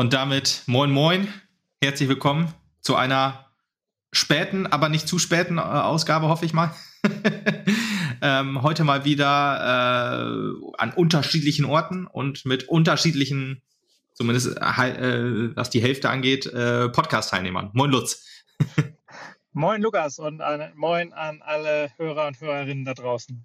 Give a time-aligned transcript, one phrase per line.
[0.00, 1.28] Und damit moin moin,
[1.82, 3.50] herzlich willkommen zu einer
[4.12, 6.74] späten, aber nicht zu späten äh, Ausgabe, hoffe ich mal.
[8.22, 13.60] ähm, heute mal wieder äh, an unterschiedlichen Orten und mit unterschiedlichen,
[14.14, 17.68] zumindest äh, was die Hälfte angeht, äh, Podcast-Teilnehmern.
[17.74, 18.26] Moin Lutz.
[19.52, 23.44] moin Lukas und an, moin an alle Hörer und Hörerinnen da draußen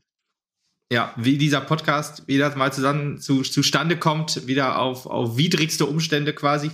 [0.95, 6.34] ja, wie dieser Podcast wieder mal zusammen zu, zustande kommt, wieder auf, auf widrigste Umstände
[6.34, 6.72] quasi.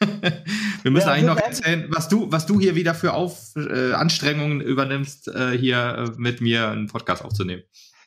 [0.82, 3.92] Wir müssen ja, eigentlich noch erzählen, was du, was du hier wieder für auf, äh,
[3.92, 5.78] Anstrengungen übernimmst, äh, hier
[6.16, 7.62] äh, mit mir einen Podcast aufzunehmen.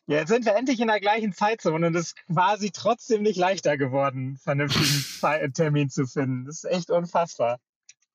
[0.08, 3.38] Ja, jetzt sind wir endlich in der gleichen Zeitzone und es ist quasi trotzdem nicht
[3.38, 6.46] leichter geworden, vernünftigen Termin zu finden.
[6.46, 7.58] Das ist echt unfassbar.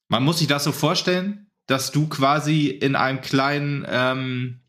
[0.08, 4.65] Man muss sich das so vorstellen, dass du quasi in einem kleinen ähm,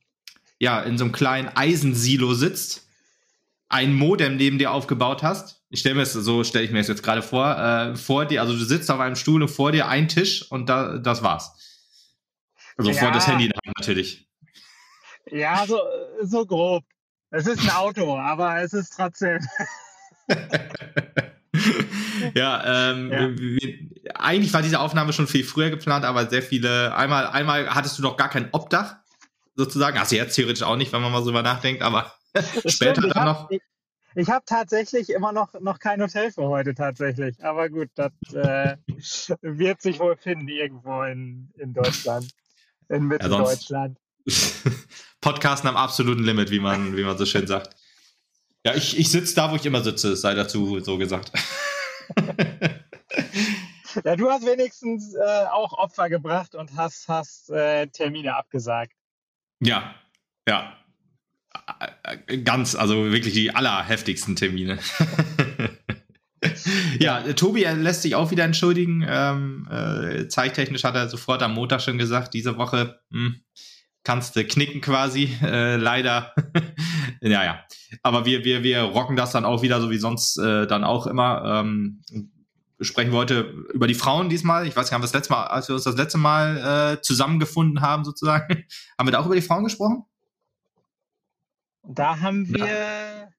[0.60, 2.88] ja, in so einem kleinen Eisensilo sitzt,
[3.70, 5.62] ein Modem neben dir aufgebaut hast.
[5.70, 8.42] Ich stelle mir es so, stelle ich mir es jetzt gerade vor, äh, vor dir,
[8.42, 11.54] also du sitzt auf einem Stuhl und vor dir ein Tisch und da, das war's.
[12.78, 12.98] Also ja.
[12.98, 14.28] vor das Handy natürlich.
[15.30, 15.80] Ja, so,
[16.24, 16.86] so grob.
[17.32, 19.40] Es ist ein Auto, aber es ist trotzdem.
[22.34, 23.38] ja, ähm, ja.
[23.38, 26.96] Wir, eigentlich war diese Aufnahme schon viel früher geplant, aber sehr viele.
[26.96, 28.96] Einmal, einmal hattest du noch gar kein Obdach
[29.58, 30.00] sozusagen.
[30.10, 32.14] Du jetzt theoretisch auch nicht, wenn man mal so drüber nachdenkt, aber
[32.66, 33.52] später stimmt, dann noch.
[33.52, 33.62] Ich,
[34.16, 37.44] ich habe tatsächlich immer noch, noch kein Hotel für heute tatsächlich.
[37.44, 38.78] Aber gut, das äh,
[39.42, 42.32] wird sich wohl finden irgendwo in, in Deutschland.
[42.88, 43.98] In Mitteldeutschland.
[44.26, 44.34] Ja,
[45.22, 47.76] Podcasten am absoluten Limit, wie man, wie man so schön sagt.
[48.66, 51.32] Ja, ich, ich sitze da, wo ich immer sitze, sei dazu so gesagt.
[54.04, 58.97] ja, du hast wenigstens äh, auch Opfer gebracht und hast, hast äh, Termine abgesagt.
[59.60, 59.96] Ja,
[60.48, 60.74] ja.
[62.44, 64.80] Ganz, also wirklich die allerheftigsten Termine.
[67.00, 69.06] ja, Tobi er lässt sich auch wieder entschuldigen.
[69.08, 73.42] Ähm, äh, zeittechnisch hat er sofort am Montag schon gesagt, diese Woche hm,
[74.04, 75.36] kannst du knicken quasi.
[75.42, 76.34] Äh, leider.
[77.22, 77.60] ja, ja.
[78.04, 81.08] Aber wir, wir, wir rocken das dann auch wieder, so wie sonst äh, dann auch
[81.08, 81.44] immer.
[81.46, 82.02] Ähm,
[82.82, 83.42] sprechen wir heute
[83.74, 84.68] über die Frauen diesmal.
[84.68, 87.02] Ich weiß nicht, haben wir das letzte Mal, als wir uns das letzte Mal äh,
[87.02, 88.66] zusammengefunden haben, sozusagen,
[88.98, 90.06] haben wir da auch über die Frauen gesprochen?
[91.84, 92.66] Da haben wir.
[92.66, 93.30] Ja.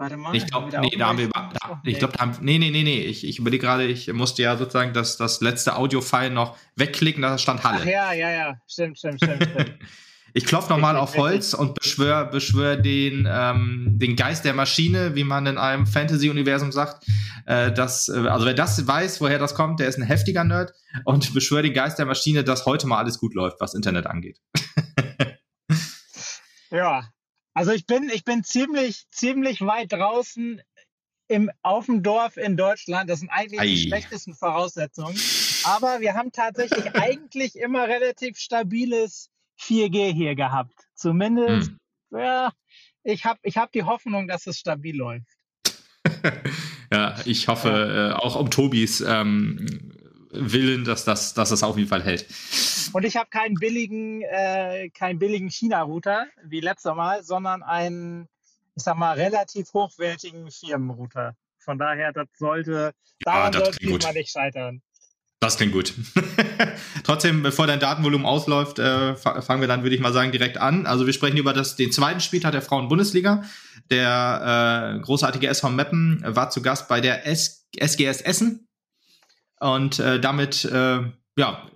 [0.00, 0.34] Warte mal.
[0.36, 3.00] Ich glaube, nee, da haben wir da, ich glaube, da haben, nee, nee, nee, nee,
[3.00, 7.36] ich, ich überlege gerade, ich musste ja sozusagen das, das letzte Audio-File noch wegklicken, da
[7.36, 7.80] stand Halle.
[7.82, 9.78] Ach ja, ja, ja, stimmt, stimmt, stimmt, stimmt.
[10.38, 15.24] Ich klopfe nochmal auf Holz und beschwör, beschwör den, ähm, den Geist der Maschine, wie
[15.24, 17.04] man in einem Fantasy-Universum sagt.
[17.44, 20.74] Äh, dass, äh, also wer das weiß, woher das kommt, der ist ein heftiger Nerd
[21.04, 24.38] und beschwör den Geist der Maschine, dass heute mal alles gut läuft, was Internet angeht.
[26.70, 27.08] ja,
[27.52, 30.62] also ich bin, ich bin ziemlich, ziemlich weit draußen
[31.26, 33.10] im, auf dem Dorf in Deutschland.
[33.10, 33.66] Das sind eigentlich Ei.
[33.66, 35.18] die schlechtesten Voraussetzungen.
[35.64, 40.74] Aber wir haben tatsächlich eigentlich immer relativ stabiles 4G hier gehabt.
[40.94, 41.70] Zumindest,
[42.10, 42.18] hm.
[42.18, 42.52] ja,
[43.02, 45.26] ich habe ich hab die Hoffnung, dass es stabil läuft.
[46.92, 48.10] ja, ich hoffe ja.
[48.10, 49.92] äh, auch um Tobis ähm,
[50.30, 52.26] Willen, dass das, dass das auf jeden Fall hält.
[52.92, 58.28] Und ich habe keinen billigen, äh, keinen billigen China-Router wie letztes Mal, sondern einen,
[58.76, 61.34] ich sag mal, relativ hochwertigen Firmenrouter.
[61.58, 64.82] Von daher, das sollte, daran ja, sollte man nicht scheitern.
[65.40, 65.94] Das klingt gut.
[67.04, 70.84] Trotzdem, bevor dein Datenvolumen ausläuft, äh, fangen wir dann, würde ich mal sagen, direkt an.
[70.84, 73.44] Also wir sprechen über das, den zweiten Spieltag der Frauen-Bundesliga.
[73.90, 78.68] Der äh, großartige SV Meppen war zu Gast bei der S SGS Essen.
[79.60, 81.02] Und äh, damit, äh,
[81.36, 81.70] ja,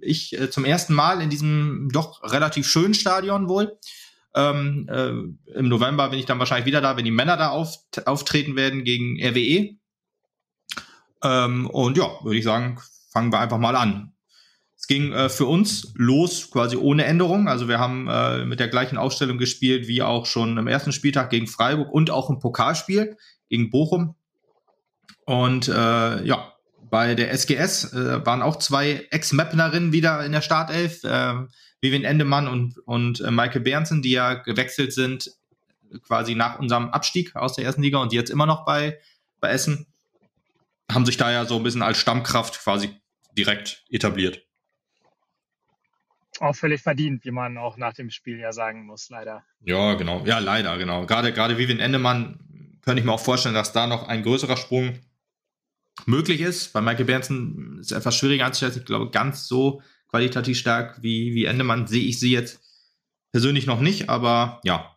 [0.00, 3.78] ich äh, zum ersten Mal in diesem doch relativ schönen Stadion wohl.
[4.34, 5.08] Ähm, äh,
[5.58, 8.84] Im November bin ich dann wahrscheinlich wieder da, wenn die Männer da auf, auftreten werden
[8.84, 9.76] gegen RWE.
[11.22, 12.78] Ähm, und ja, würde ich sagen,
[13.10, 14.12] fangen wir einfach mal an.
[14.76, 17.48] Es ging äh, für uns los quasi ohne Änderung.
[17.48, 21.30] Also wir haben äh, mit der gleichen Aufstellung gespielt wie auch schon im ersten Spieltag
[21.30, 23.16] gegen Freiburg und auch im Pokalspiel
[23.48, 24.16] gegen Bochum.
[25.24, 26.52] Und äh, ja,
[26.90, 31.34] bei der SGS äh, waren auch zwei Ex-Mapnerinnen wieder in der Startelf, äh,
[31.80, 35.30] Vivian Endemann und, und äh, Michael Bernsen, die ja gewechselt sind
[36.06, 38.98] quasi nach unserem Abstieg aus der ersten Liga und die jetzt immer noch bei,
[39.40, 39.86] bei Essen
[40.90, 43.00] haben sich da ja so ein bisschen als Stammkraft quasi
[43.36, 44.46] direkt etabliert.
[46.40, 49.44] Auch völlig verdient, wie man auch nach dem Spiel ja sagen muss, leider.
[49.60, 50.24] Ja, genau.
[50.24, 51.06] Ja, leider, genau.
[51.06, 54.98] Gerade, gerade Vivian Endemann könnte ich mir auch vorstellen, dass da noch ein größerer Sprung
[56.06, 56.72] möglich ist.
[56.72, 58.74] Bei Michael Bernsen ist es etwas schwieriger anzustellen.
[58.78, 62.60] Ich glaube, ganz so qualitativ stark wie, wie Endemann sehe ich sie jetzt
[63.30, 64.91] persönlich noch nicht, aber ja.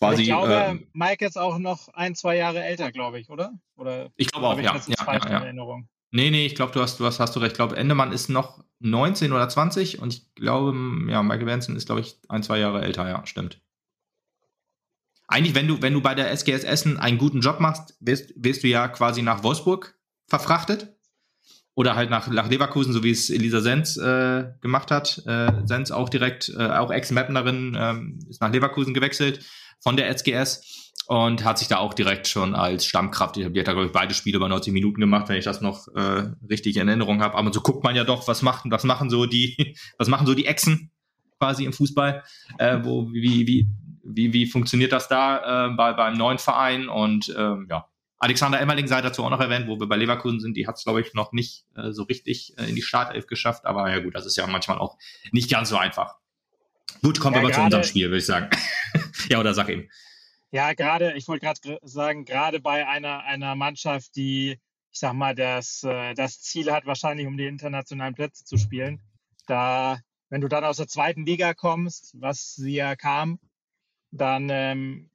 [0.00, 0.22] Quasi.
[0.22, 3.52] Ich glaube, ähm, Mike ist auch noch ein, zwei Jahre älter, glaube ich, oder?
[3.76, 4.74] oder ich glaube auch, ich ja.
[4.74, 5.38] ja, ja, ja.
[5.44, 5.88] Erinnerung?
[6.12, 7.52] Nee, nee, ich glaube, du hast, du hast, hast du recht.
[7.52, 10.76] Ich glaube, Endemann ist noch 19 oder 20 und ich glaube,
[11.08, 13.60] ja, Michael Benson ist, glaube ich, ein, zwei Jahre älter, ja, stimmt.
[15.28, 18.64] Eigentlich, wenn du, wenn du bei der SGS Essen einen guten Job machst, wirst, wirst
[18.64, 19.96] du ja quasi nach Wolfsburg
[20.26, 20.96] verfrachtet.
[21.76, 25.22] Oder halt nach, nach Leverkusen, so wie es Elisa Sens äh, gemacht hat.
[25.24, 29.46] Äh, Sens auch direkt, äh, auch Ex-Mapnerin, ähm, ist nach Leverkusen gewechselt
[29.80, 33.66] von der SGS und hat sich da auch direkt schon als Stammkraft etabliert.
[33.66, 36.76] Hat, glaube ich, beide Spiele über 90 Minuten gemacht, wenn ich das noch äh, richtig
[36.76, 37.34] in Erinnerung habe.
[37.34, 40.34] Aber so guckt man ja doch, was machen, was machen so die, was machen so
[40.34, 40.90] die Echsen
[41.38, 42.22] quasi im Fußball,
[42.58, 43.66] äh, wo, wie, wie,
[44.04, 47.86] wie, wie funktioniert das da äh, bei, beim neuen Verein und ähm, ja,
[48.20, 50.54] Alexander Emmerling sei dazu auch noch erwähnt, wo wir bei Leverkusen sind.
[50.54, 53.64] Die hat es, glaube ich, noch nicht äh, so richtig äh, in die Startelf geschafft.
[53.64, 54.98] Aber ja gut, das ist ja manchmal auch
[55.32, 56.18] nicht ganz so einfach.
[57.02, 58.50] Gut, kommen wir ja, aber zu unserem Spiel, würde ich sagen.
[59.28, 59.88] ja, oder sag eben.
[60.50, 64.58] Ja, gerade, ich wollte gerade sagen, gerade bei einer, einer Mannschaft, die,
[64.90, 69.00] ich sag mal, das, äh, das Ziel hat, wahrscheinlich um die internationalen Plätze zu spielen,
[69.46, 73.38] da, wenn du dann aus der zweiten Liga kommst, was sie ja kam,
[74.10, 75.10] dann ähm,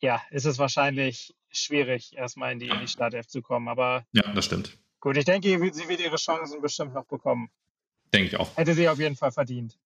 [0.00, 3.68] ja, ist es wahrscheinlich schwierig, erstmal in die, in die Startelf zu kommen.
[3.68, 4.78] Aber ja, das stimmt.
[5.00, 7.50] Gut, ich denke, sie wird ihre Chancen bestimmt noch bekommen.
[8.12, 8.56] Denke ich auch.
[8.56, 9.78] Hätte sie auf jeden Fall verdient.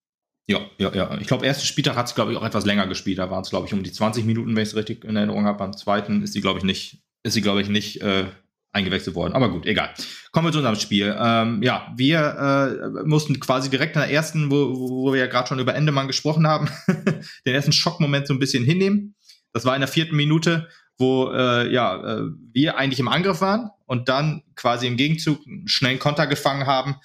[0.47, 1.19] Ja, ja, ja.
[1.21, 3.19] Ich glaube, ersten Spieltag hat sie, glaube ich, auch etwas länger gespielt.
[3.19, 5.47] Da waren es, glaube ich, um die 20 Minuten, wenn ich es richtig in Erinnerung
[5.47, 5.59] habe.
[5.59, 8.27] Beim zweiten ist sie, glaube ich, nicht, ist sie, glaube ich, nicht äh,
[8.75, 9.33] eingewechselt worden.
[9.33, 9.95] Aber gut, egal.
[10.33, 11.17] Kommen wir zu unserem Spiel.
[11.19, 15.49] Ähm, ja, wir äh, mussten quasi direkt in der ersten, wo, wo wir ja gerade
[15.49, 16.69] schon über Endemann gesprochen haben,
[17.47, 19.15] den ersten Schockmoment so ein bisschen hinnehmen.
[19.53, 20.69] Das war in der vierten Minute,
[20.99, 25.69] wo äh, ja, äh, wir eigentlich im Angriff waren und dann quasi im Gegenzug einen
[25.69, 26.97] schnellen Konter gefangen haben.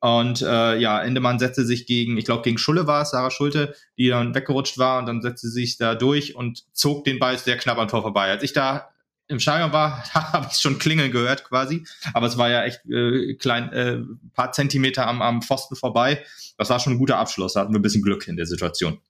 [0.00, 3.74] Und äh, ja, Endemann setzte sich gegen, ich glaube, gegen Schulle war es, Sarah Schulte,
[3.96, 7.36] die dann weggerutscht war und dann setzte sie sich da durch und zog den Ball
[7.36, 8.30] sehr knapp am Tor vorbei.
[8.30, 8.90] Als ich da
[9.26, 11.84] im Stadion war, habe ich schon klingeln gehört quasi.
[12.14, 13.98] Aber es war ja echt äh, klein, äh,
[14.34, 16.24] paar Zentimeter am, am Pfosten vorbei.
[16.56, 17.54] Das war schon ein guter Abschluss.
[17.54, 19.00] Da hatten wir ein bisschen Glück in der Situation.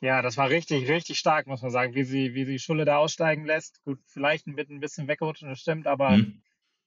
[0.00, 2.98] Ja, das war richtig, richtig stark, muss man sagen, wie sie, wie sie Schulle da
[2.98, 3.82] aussteigen lässt.
[3.84, 6.42] Gut, vielleicht mit ein bisschen wegrutschen, das stimmt, aber mhm.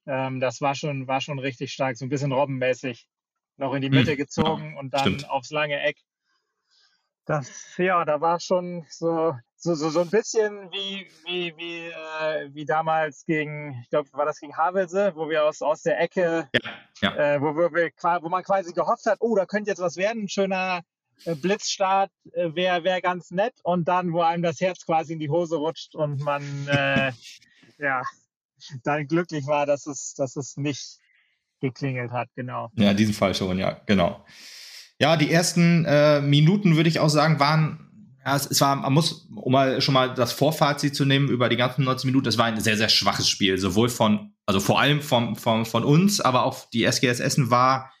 [0.06, 3.08] ähm, das war schon, war schon richtig stark, so ein bisschen robbenmäßig
[3.58, 4.16] noch in die Mitte mhm.
[4.16, 5.30] gezogen ja, und dann stimmt.
[5.30, 5.98] aufs lange Eck.
[7.26, 12.48] Das, ja, da war schon so, so, so, so ein bisschen wie, wie, wie, äh,
[12.54, 16.48] wie damals gegen, ich glaube, war das gegen Havelse, wo wir aus, aus der Ecke,
[16.54, 16.70] ja,
[17.02, 17.34] ja.
[17.34, 17.90] Äh, wo, wir,
[18.22, 20.82] wo man quasi gehofft hat, oh, da könnte jetzt was werden, ein schöner
[21.24, 25.18] äh, Blitzstart äh, wäre wär ganz nett und dann, wo einem das Herz quasi in
[25.18, 27.12] die Hose rutscht und man äh,
[27.78, 28.02] ja
[28.84, 30.98] dann glücklich war, dass es, dass es nicht
[31.60, 32.70] geklingelt hat, genau.
[32.76, 34.24] Ja, in diesem Fall schon, ja, genau.
[35.00, 38.92] Ja, die ersten äh, Minuten würde ich auch sagen, waren, ja, es, es, war, man
[38.92, 42.38] muss, um mal schon mal das Vorfazit zu nehmen über die ganzen 19 Minuten, es
[42.38, 46.20] war ein sehr, sehr schwaches Spiel, sowohl von, also vor allem vom, vom, von uns,
[46.20, 47.92] aber auch die SGS Essen war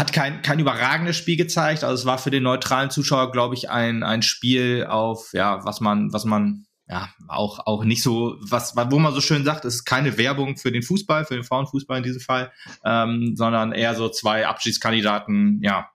[0.00, 1.84] hat kein, kein überragendes Spiel gezeigt.
[1.84, 5.80] Also es war für den neutralen Zuschauer, glaube ich, ein, ein Spiel auf, ja, was
[5.80, 9.76] man, was man, ja, auch, auch nicht so, was, wo man so schön sagt, es
[9.76, 12.50] ist keine Werbung für den Fußball, für den Frauenfußball in diesem Fall,
[12.84, 15.90] ähm, sondern eher so zwei Abschiedskandidaten, ja,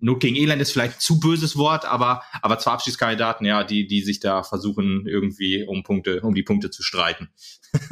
[0.00, 4.02] Not gegen Elend ist vielleicht zu böses Wort, aber, aber zwei Abschiedskandidaten, ja, die, die
[4.02, 7.30] sich da versuchen, irgendwie um Punkte, um die Punkte zu streiten.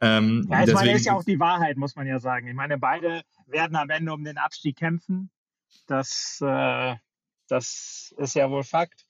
[0.00, 2.48] ähm, ja, ich deswegen, meine, ist ja auch die Wahrheit, muss man ja sagen.
[2.48, 5.30] Ich meine, beide werden am Ende um den Abstieg kämpfen.
[5.86, 6.94] Das, äh,
[7.48, 9.05] das ist ja wohl Fakt.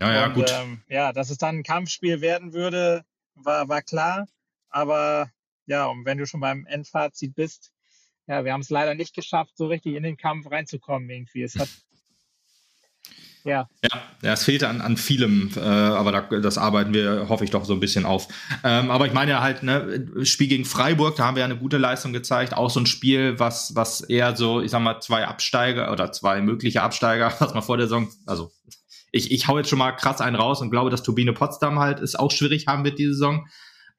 [0.00, 0.50] Ja, ja, und, gut.
[0.50, 4.26] Ähm, ja, dass es dann ein Kampfspiel werden würde, war, war klar.
[4.68, 5.30] Aber
[5.66, 7.72] ja, und wenn du schon beim Endfazit bist,
[8.26, 11.42] ja, wir haben es leider nicht geschafft, so richtig in den Kampf reinzukommen irgendwie.
[11.42, 11.68] Es hat
[13.44, 13.68] ja.
[14.22, 17.66] Ja, es fehlte an, an vielem, äh, aber da, das arbeiten wir, hoffe ich, doch
[17.66, 18.28] so ein bisschen auf.
[18.64, 21.58] Ähm, aber ich meine ja halt, ne, Spiel gegen Freiburg, da haben wir ja eine
[21.58, 22.54] gute Leistung gezeigt.
[22.54, 26.40] Auch so ein Spiel, was, was eher so, ich sag mal, zwei Absteiger oder zwei
[26.40, 28.50] mögliche Absteiger, was man vor der Saison, also
[29.14, 32.00] ich, ich hau jetzt schon mal krass einen raus und glaube, dass Turbine Potsdam halt
[32.00, 33.46] ist auch schwierig haben wird diese Saison.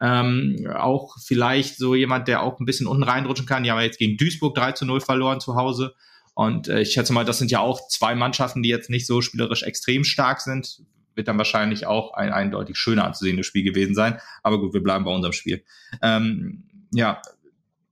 [0.01, 3.63] Ähm, auch vielleicht so jemand, der auch ein bisschen unten reinrutschen kann.
[3.63, 5.95] Die haben ja jetzt gegen Duisburg 3 zu 0 verloren zu Hause.
[6.34, 9.22] Und äh, ich schätze mal, das sind ja auch zwei Mannschaften, die jetzt nicht so
[9.22, 10.81] spielerisch extrem stark sind.
[11.15, 14.19] Wird dann wahrscheinlich auch ein eindeutig schöner anzusehendes Spiel gewesen sein.
[14.43, 15.63] Aber gut, wir bleiben bei unserem Spiel.
[16.01, 17.22] Ähm, ja,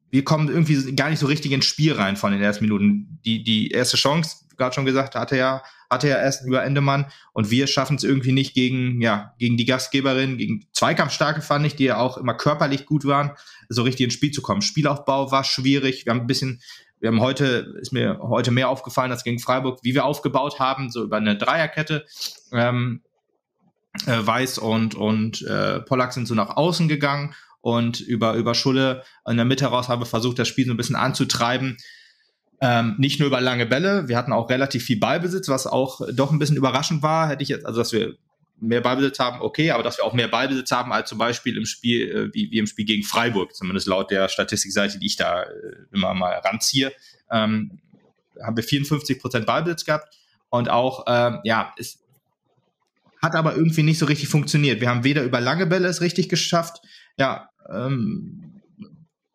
[0.09, 3.19] wir kommen irgendwie gar nicht so richtig ins Spiel rein von den ersten Minuten.
[3.23, 5.63] Die, die erste Chance, gerade schon gesagt, hatte ja,
[5.93, 9.65] hatte ja erst über Endemann und wir schaffen es irgendwie nicht gegen, ja, gegen die
[9.65, 13.31] Gastgeberin, gegen Zweikampfstarke fand ich, die ja auch immer körperlich gut waren,
[13.69, 14.61] so richtig ins Spiel zu kommen.
[14.61, 16.05] Spielaufbau war schwierig.
[16.05, 16.61] Wir haben ein bisschen,
[16.99, 20.89] wir haben heute, ist mir heute mehr aufgefallen als gegen Freiburg, wie wir aufgebaut haben,
[20.89, 22.05] so über eine Dreierkette.
[22.51, 23.01] Ähm,
[24.07, 29.03] Äh, Weiß und, und äh, Pollack sind so nach außen gegangen und über, über Schulle
[29.29, 31.77] in der Mitte raus haben wir versucht, das Spiel so ein bisschen anzutreiben.
[32.61, 36.31] Ähm, nicht nur über lange Bälle, wir hatten auch relativ viel Ballbesitz, was auch doch
[36.31, 37.27] ein bisschen überraschend war.
[37.27, 38.15] Hätte ich jetzt, also dass wir
[38.63, 41.65] mehr Ballbesitz haben, okay, aber dass wir auch mehr Ballbesitz haben als zum Beispiel im
[41.65, 45.43] Spiel, äh, wie, wie im Spiel gegen Freiburg, zumindest laut der Statistikseite, die ich da
[45.43, 45.47] äh,
[45.91, 46.93] immer mal ranziehe,
[47.29, 47.79] ähm,
[48.41, 50.15] haben wir 54 Prozent Ballbesitz gehabt
[50.49, 51.99] und auch, ähm, ja, es
[53.21, 54.81] hat aber irgendwie nicht so richtig funktioniert.
[54.81, 56.81] Wir haben weder über lange Bälle es richtig geschafft,
[57.17, 58.61] ja, ähm,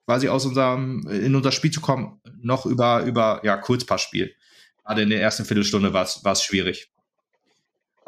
[0.05, 4.35] quasi aus unserem, in unser Spiel zu kommen, noch über, über, ja, Kurzpassspiel.
[4.85, 6.91] Gerade in der ersten Viertelstunde war es schwierig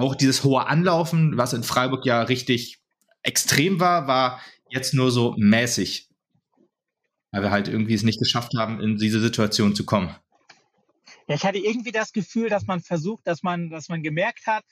[0.01, 2.81] auch dieses hohe Anlaufen, was in Freiburg ja richtig
[3.23, 6.09] extrem war, war jetzt nur so mäßig.
[7.33, 10.15] Weil wir halt irgendwie es nicht geschafft haben, in diese Situation zu kommen.
[11.29, 14.65] Ja, ich hatte irgendwie das Gefühl, dass man versucht, dass man, dass man gemerkt hat,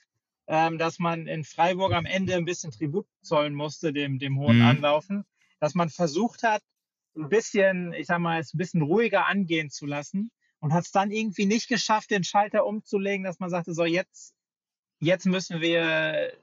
[0.47, 4.57] ähm, dass man in Freiburg am Ende ein bisschen Tribut zollen musste, dem, dem hohen
[4.57, 4.65] mhm.
[4.65, 5.25] Anlaufen.
[5.59, 6.63] Dass man versucht hat,
[7.19, 10.91] ein bisschen, ich sag mal, es ein bisschen ruhiger angehen zu lassen und hat es
[10.91, 14.33] dann irgendwie nicht geschafft, den Schalter umzulegen, dass man sagte, so jetzt
[14.99, 16.33] jetzt müssen wir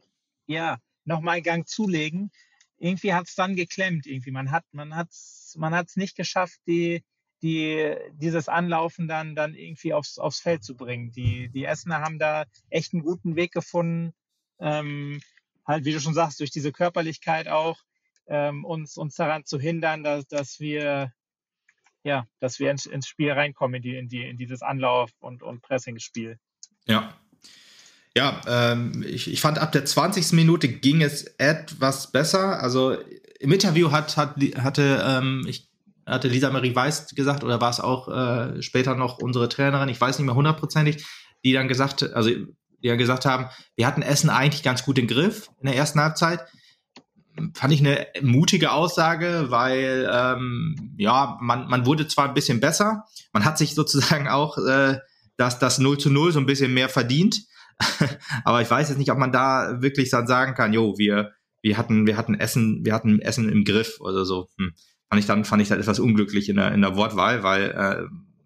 [0.47, 2.31] ja nochmal einen Gang zulegen.
[2.79, 4.07] Irgendwie hat es dann geklemmt.
[4.07, 7.05] Irgendwie man hat man hat's man hat's nicht geschafft, die
[7.43, 11.13] die dieses Anlaufen dann dann irgendwie aufs aufs Feld zu bringen.
[11.13, 14.13] Die die Essener haben da echt einen guten Weg gefunden.
[14.59, 15.21] Ähm,
[15.67, 17.83] halt wie du schon sagst durch diese Körperlichkeit auch
[18.27, 21.13] ähm, uns uns daran zu hindern, dass dass wir
[22.05, 25.43] ja, dass wir ins, ins Spiel reinkommen, in, die, in, die, in dieses Anlauf- und,
[25.43, 26.39] und Pressing-Spiel.
[26.87, 27.17] Ja,
[28.17, 30.33] ja, ähm, ich, ich fand ab der 20.
[30.33, 32.63] Minute ging es etwas besser.
[32.63, 32.97] Also
[33.41, 35.69] im Interview hat, hat hatte ähm, ich
[36.07, 40.01] hatte Lisa Marie Weiß gesagt oder war es auch äh, später noch unsere Trainerin, ich
[40.01, 41.05] weiß nicht mehr hundertprozentig,
[41.45, 42.47] die dann gesagt, also die
[42.81, 46.47] ja gesagt haben, wir hatten Essen eigentlich ganz gut im Griff in der ersten Halbzeit.
[47.55, 53.05] Fand ich eine mutige Aussage, weil ähm, ja, man, man wurde zwar ein bisschen besser,
[53.33, 54.99] man hat sich sozusagen auch äh,
[55.37, 57.43] das, das 0 zu 0 so ein bisschen mehr verdient.
[58.45, 61.77] aber ich weiß jetzt nicht, ob man da wirklich dann sagen kann, jo, wir, wir
[61.77, 64.49] hatten, wir hatten Essen, wir hatten Essen im Griff oder so.
[64.59, 64.73] Hm.
[65.09, 68.03] Fand ich dann, fand ich dann etwas unglücklich in der, in der Wortwahl, weil äh,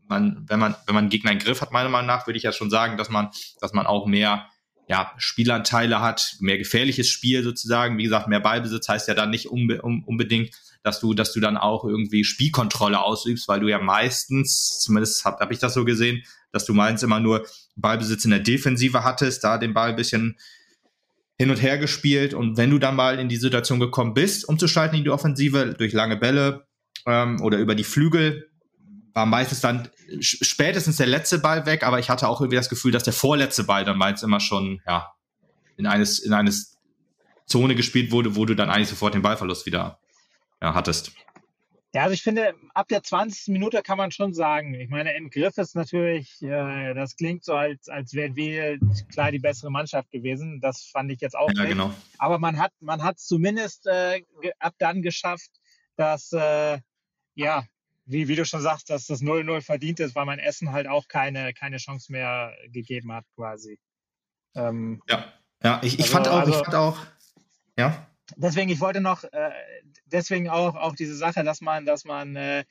[0.09, 2.53] man, wenn man, wenn man Gegner im Griff hat, meiner Meinung nach, würde ich ja
[2.53, 3.29] schon sagen, dass man,
[3.61, 4.47] dass man auch mehr
[4.91, 7.97] ja, Spielanteile hat, mehr gefährliches Spiel sozusagen.
[7.97, 10.51] Wie gesagt, mehr Ballbesitz heißt ja dann nicht unbe unbedingt,
[10.83, 15.37] dass du, dass du dann auch irgendwie Spielkontrolle ausübst, weil du ja meistens, zumindest habe
[15.39, 19.45] hab ich das so gesehen, dass du meinst immer nur Ballbesitz in der Defensive hattest,
[19.45, 20.37] da den Ball ein bisschen
[21.39, 24.99] hin und her gespielt und wenn du dann mal in die Situation gekommen bist, umzuschalten
[24.99, 26.67] in die Offensive durch lange Bälle
[27.07, 28.51] ähm, oder über die Flügel,
[29.15, 29.89] war meistens dann
[30.21, 33.65] spätestens der letzte Ball weg, aber ich hatte auch irgendwie das Gefühl, dass der vorletzte
[33.65, 35.13] Ball dann meins immer schon ja
[35.77, 36.79] in eines in eines
[37.47, 39.99] Zone gespielt wurde, wo du dann eigentlich sofort den Ballverlust wieder
[40.63, 41.13] ja, hattest.
[41.93, 43.49] Ja, also ich finde, ab der 20.
[43.49, 44.75] Minute kann man schon sagen.
[44.75, 48.79] Ich meine, im Griff ist natürlich, äh, das klingt so, als, als wären wir
[49.13, 50.61] klar die bessere Mannschaft gewesen.
[50.61, 51.73] Das fand ich jetzt auch ja, nicht.
[51.73, 51.93] Genau.
[52.19, 54.23] Aber man hat man hat zumindest äh,
[54.61, 55.51] ab dann geschafft,
[55.97, 56.79] dass, äh,
[57.35, 57.65] ja,
[58.11, 61.09] wie, wie du schon sagst, dass das 0-0 verdient ist, weil mein Essen halt auch
[61.09, 63.79] keine, keine Chance mehr gegeben hat, quasi.
[64.55, 66.99] Ähm, ja, ja, ich, ich also, fand auch, also, ich fand auch,
[67.79, 69.51] ja deswegen, ich wollte noch, äh,
[70.07, 72.65] deswegen auch, auch diese Sache, dass man, dass man äh,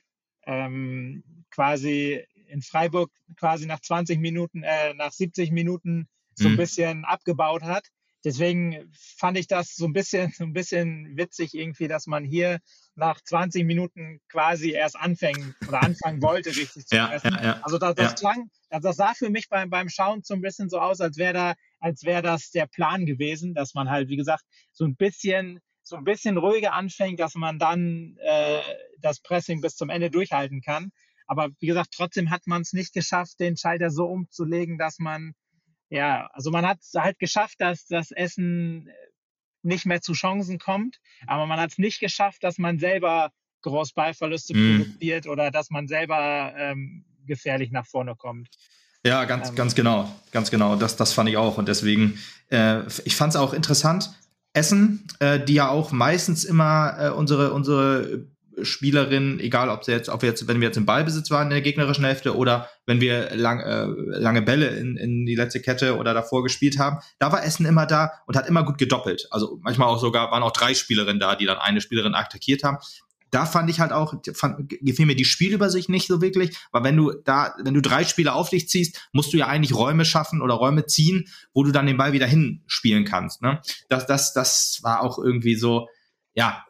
[0.46, 6.58] ähm, quasi in Freiburg quasi nach 20 Minuten, äh, nach 70 Minuten so ein mhm.
[6.58, 7.88] bisschen abgebaut hat.
[8.26, 12.60] Deswegen fand ich das so ein bisschen, so ein bisschen witzig irgendwie, dass man hier
[12.96, 17.34] nach 20 Minuten quasi erst anfängt oder anfangen wollte, richtig zu ja, essen.
[17.34, 20.42] Ja, ja, also das, das klang, das sah für mich beim, beim Schauen so ein
[20.42, 24.10] bisschen so aus, als wäre da, als wäre das der Plan gewesen, dass man halt,
[24.10, 28.60] wie gesagt, so ein bisschen, so ein bisschen ruhiger anfängt, dass man dann äh,
[29.00, 30.92] das Pressing bis zum Ende durchhalten kann.
[31.26, 35.34] Aber wie gesagt, trotzdem hat man es nicht geschafft, den Schalter so umzulegen, dass man
[35.90, 38.90] ja, also man hat es halt geschafft, dass das Essen
[39.62, 43.32] nicht mehr zu Chancen kommt, aber man hat es nicht geschafft, dass man selber
[43.62, 44.78] Großballverluste mm.
[44.78, 48.50] produziert oder dass man selber ähm, gefährlich nach vorne kommt.
[49.06, 50.76] Ja, ganz, ähm, ganz genau, ganz genau.
[50.76, 52.20] Das, das fand ich auch und deswegen,
[52.50, 54.12] äh, ich fand es auch interessant.
[54.54, 58.28] Essen, äh, die ja auch meistens immer äh, unsere unsere
[58.64, 61.52] Spielerin, egal ob sie jetzt, ob wir jetzt, wenn wir jetzt im Ballbesitz waren in
[61.52, 63.86] der gegnerischen Hälfte oder wenn wir lang, äh,
[64.20, 67.86] lange Bälle in, in die letzte Kette oder davor gespielt haben, da war Essen immer
[67.86, 69.28] da und hat immer gut gedoppelt.
[69.32, 72.78] Also manchmal auch sogar waren auch drei Spielerinnen da, die dann eine Spielerin attackiert haben.
[73.32, 76.98] da fand ich halt auch, fand, gefiel mir die Spielübersicht nicht so wirklich, weil wenn
[76.98, 80.42] du da, wenn du drei Spieler auf dich ziehst, musst du ja eigentlich Räume schaffen
[80.42, 83.42] oder Räume ziehen, wo du dann den Ball wieder hinspielen kannst.
[83.42, 83.62] Ne?
[83.88, 85.88] Das, das, das war auch irgendwie so,
[86.34, 86.64] ja,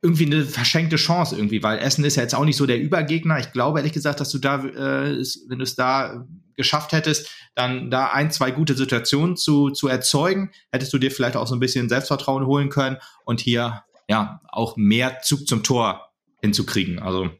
[0.00, 3.38] irgendwie eine verschenkte Chance irgendwie, weil Essen ist ja jetzt auch nicht so der Übergegner.
[3.40, 6.24] Ich glaube ehrlich gesagt, dass du da, äh, wenn du es da
[6.56, 11.36] geschafft hättest, dann da ein, zwei gute Situationen zu, zu erzeugen, hättest du dir vielleicht
[11.36, 16.12] auch so ein bisschen Selbstvertrauen holen können und hier ja auch mehr Zug zum Tor
[16.40, 17.00] hinzukriegen.
[17.00, 17.30] Also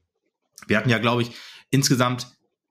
[0.66, 1.30] wir hatten ja, glaube ich,
[1.70, 2.26] insgesamt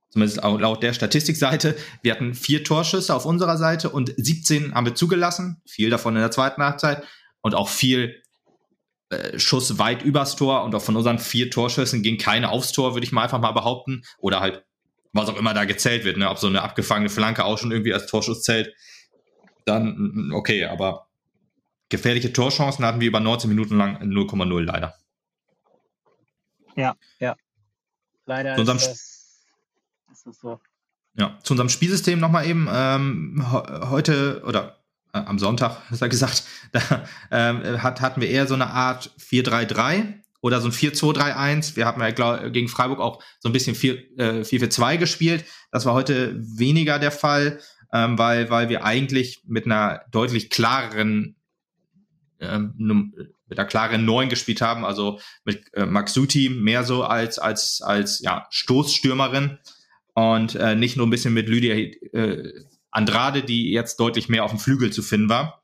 [0.10, 4.86] zumindest auch laut der Statistikseite, wir hatten vier Torschüsse auf unserer Seite und 17 haben
[4.86, 7.04] wir zugelassen, viel davon in der zweiten Halbzeit
[7.42, 8.27] und auch viel äh,
[9.38, 13.06] Schuss weit übers Tor und auch von unseren vier Torschüssen ging keine aufs Tor, würde
[13.06, 14.04] ich mal einfach mal behaupten.
[14.18, 14.66] Oder halt,
[15.14, 16.30] was auch immer da gezählt wird, ne?
[16.30, 18.74] ob so eine abgefangene Flanke auch schon irgendwie als Torschuss zählt,
[19.66, 21.08] dann okay, aber
[21.90, 24.94] gefährliche Torchancen hatten wir über 19 Minuten lang 0,0 leider.
[26.76, 27.36] Ja, ja.
[28.26, 28.88] Leider ist das,
[30.12, 30.60] ist das so.
[31.16, 32.68] Ja, zu unserem Spielsystem nochmal eben.
[32.72, 33.46] Ähm,
[33.90, 34.77] heute oder äh,
[35.26, 40.14] am Sonntag, ist er gesagt, da ähm, hat, hatten wir eher so eine Art 4-3-3
[40.42, 41.76] oder so ein 4-2-3-1.
[41.76, 45.46] Wir haben ja glaub, gegen Freiburg auch so ein bisschen 4-4-2 äh, gespielt.
[45.72, 47.60] Das war heute weniger der Fall,
[47.92, 51.36] ähm, weil, weil wir eigentlich mit einer deutlich klareren
[52.40, 52.74] ähm,
[53.50, 58.20] mit einer klaren Neun gespielt haben, also mit äh, Maxuti mehr so als als als
[58.22, 59.58] ja Stoßstürmerin
[60.14, 62.54] und äh, nicht nur ein bisschen mit Lydia äh,
[62.92, 65.62] Andrade, die jetzt deutlich mehr auf dem Flügel zu finden war.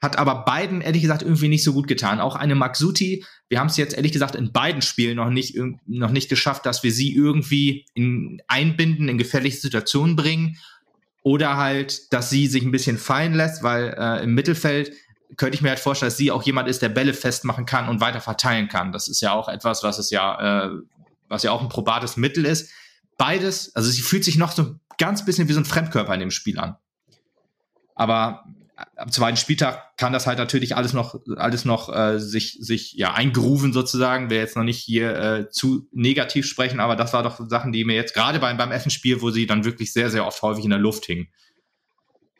[0.00, 2.20] Hat aber beiden, ehrlich gesagt, irgendwie nicht so gut getan.
[2.20, 6.10] Auch eine Maxuti, wir haben es jetzt ehrlich gesagt in beiden Spielen noch nicht, noch
[6.10, 10.58] nicht geschafft, dass wir sie irgendwie in, einbinden, in gefährliche Situationen bringen.
[11.22, 14.92] Oder halt, dass sie sich ein bisschen fallen lässt, weil äh, im Mittelfeld
[15.36, 18.00] könnte ich mir halt vorstellen, dass sie auch jemand ist, der Bälle festmachen kann und
[18.00, 18.92] weiter verteilen kann.
[18.92, 20.70] Das ist ja auch etwas, was es ja, äh,
[21.28, 22.70] was ja auch ein probates Mittel ist.
[23.16, 26.30] Beides, also sie fühlt sich noch so ganz bisschen wie so ein Fremdkörper in dem
[26.30, 26.76] Spiel an.
[27.94, 28.44] Aber
[28.96, 33.14] am zweiten Spieltag kann das halt natürlich alles noch, alles noch äh, sich, sich ja
[33.14, 34.30] eingrooven sozusagen.
[34.30, 37.84] Wir jetzt noch nicht hier äh, zu negativ sprechen, aber das war doch Sachen, die
[37.84, 40.70] mir jetzt gerade beim, beim Essen-Spiel, wo sie dann wirklich sehr, sehr oft häufig in
[40.70, 41.28] der Luft hingen.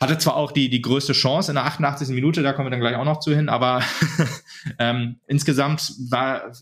[0.01, 2.09] Hatte zwar auch die, die größte Chance in der 88.
[2.09, 3.83] Minute, da kommen wir dann gleich auch noch zu hin, aber
[4.79, 6.53] ähm, insgesamt war,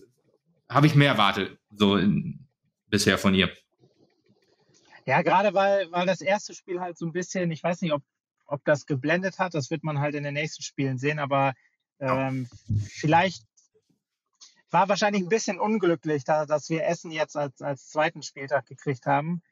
[0.69, 2.47] habe ich mehr erwartet, so in,
[2.89, 3.51] bisher von ihr.
[5.07, 8.03] Ja, gerade weil, weil das erste Spiel halt so ein bisschen, ich weiß nicht, ob,
[8.47, 11.55] ob das geblendet hat, das wird man halt in den nächsten Spielen sehen, aber
[11.99, 12.49] ähm,
[12.89, 13.45] vielleicht
[14.71, 19.07] war wahrscheinlich ein bisschen unglücklich, da, dass wir Essen jetzt als, als zweiten Spieltag gekriegt
[19.07, 19.43] haben,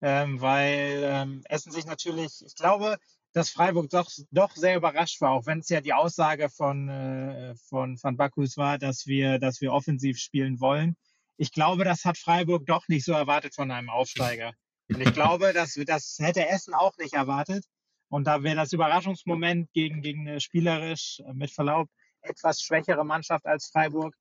[0.00, 2.98] ähm, weil ähm, Essen sich natürlich, ich glaube,
[3.32, 7.54] dass Freiburg doch, doch sehr überrascht war, auch wenn es ja die Aussage von, äh,
[7.68, 10.96] von Van Bakus war, dass wir, dass wir offensiv spielen wollen.
[11.36, 14.54] Ich glaube, das hat Freiburg doch nicht so erwartet von einem Aufsteiger.
[14.88, 17.64] Und ich glaube, dass, das hätte Essen auch nicht erwartet.
[18.08, 21.88] Und da wäre das Überraschungsmoment gegen, gegen eine spielerisch, äh, mit Verlaub,
[22.22, 24.14] etwas schwächere Mannschaft als Freiburg,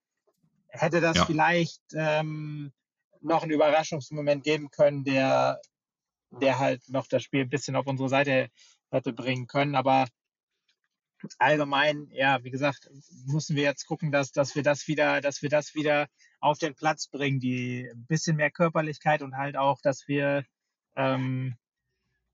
[0.70, 1.26] hätte das ja.
[1.26, 2.74] vielleicht ähm,
[3.22, 5.62] noch einen Überraschungsmoment geben können, der,
[6.32, 8.50] der halt noch das Spiel ein bisschen auf unsere Seite
[8.92, 9.76] hätte bringen können.
[9.76, 10.08] Aber
[11.40, 12.90] allgemein, ja, wie gesagt,
[13.26, 16.08] müssen wir jetzt gucken, dass, dass wir das wieder, dass wir das wieder
[16.40, 20.44] auf den Platz bringen, die ein bisschen mehr Körperlichkeit und halt auch, dass wir
[20.98, 21.56] ähm,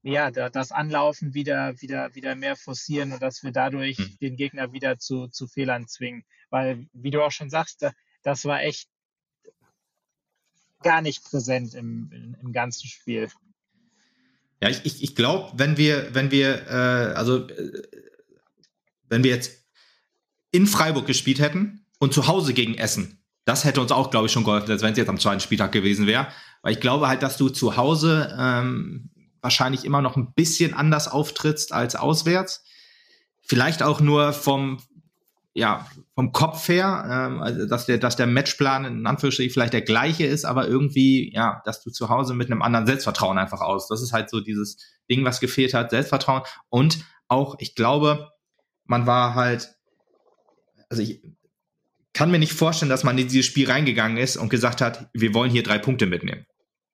[0.02, 4.17] ja, da, das Anlaufen wieder, wieder, wieder mehr forcieren und dass wir dadurch mhm.
[4.21, 6.26] den Gegner wieder zu, zu Fehlern zwingen.
[6.49, 7.86] Weil, wie du auch schon sagst,
[8.23, 8.89] das war echt
[10.82, 13.30] gar nicht präsent im, im, im ganzen Spiel.
[14.62, 17.82] Ja, ich, ich, ich glaube, wenn wir, wenn wir, äh, also äh,
[19.10, 19.65] wenn wir jetzt
[20.52, 24.32] in Freiburg gespielt hätten und zu Hause gegen Essen, das hätte uns auch, glaube ich,
[24.32, 26.28] schon geholfen, als wenn es jetzt am zweiten Spieltag gewesen wäre.
[26.63, 31.08] Weil ich glaube halt, dass du zu Hause ähm, wahrscheinlich immer noch ein bisschen anders
[31.10, 32.63] auftrittst als auswärts.
[33.41, 34.82] Vielleicht auch nur vom,
[35.54, 39.82] ja, vom Kopf her, ähm, also dass der, dass der Matchplan in Anführungsstrichen vielleicht der
[39.82, 43.89] gleiche ist, aber irgendwie, ja, dass du zu Hause mit einem anderen Selbstvertrauen einfach aus.
[43.89, 44.78] Das ist halt so dieses
[45.12, 46.43] Ding, was gefehlt hat, Selbstvertrauen.
[46.69, 48.30] Und auch, ich glaube,
[48.86, 49.76] man war halt,
[50.89, 51.21] also ich,
[52.13, 55.34] kann mir nicht vorstellen, dass man in dieses Spiel reingegangen ist und gesagt hat, wir
[55.34, 56.45] wollen hier drei Punkte mitnehmen.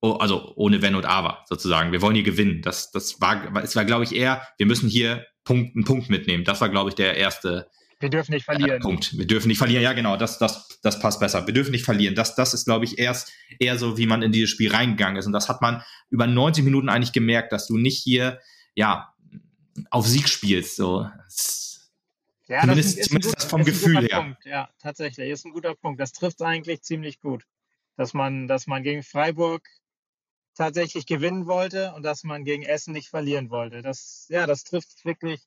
[0.02, 1.92] Oh, also ohne Wenn und Aber sozusagen.
[1.92, 2.62] Wir wollen hier gewinnen.
[2.62, 6.44] Das, das war, es war, glaube ich, eher, wir müssen hier Punkt, einen Punkt mitnehmen.
[6.46, 7.68] Das war, glaube ich, der erste.
[8.00, 8.80] Wir dürfen nicht verlieren.
[8.82, 9.18] Punkt.
[9.18, 9.84] Wir dürfen nicht verlieren.
[9.84, 10.16] Ja, genau.
[10.16, 11.46] Das, das, das passt besser.
[11.46, 12.16] Wir dürfen nicht verlieren.
[12.16, 15.26] Das, das ist, glaube ich, erst eher so, wie man in dieses Spiel reingegangen ist.
[15.26, 18.40] Und das hat man über 90 Minuten eigentlich gemerkt, dass du nicht hier,
[18.76, 19.14] ja,
[19.90, 20.78] auf Sieg spielst.
[20.78, 21.10] So.
[22.48, 24.22] Ja, zumindest, das ist, zumindest gut, vom Gefühl her.
[24.22, 24.46] Punkt.
[24.46, 26.00] Ja, tatsächlich, ist ein guter Punkt.
[26.00, 27.44] Das trifft eigentlich ziemlich gut,
[27.98, 29.68] dass man, dass man gegen Freiburg
[30.60, 33.82] tatsächlich gewinnen wollte und dass man gegen Essen nicht verlieren wollte.
[33.82, 35.40] Das, ja, das trifft wirklich,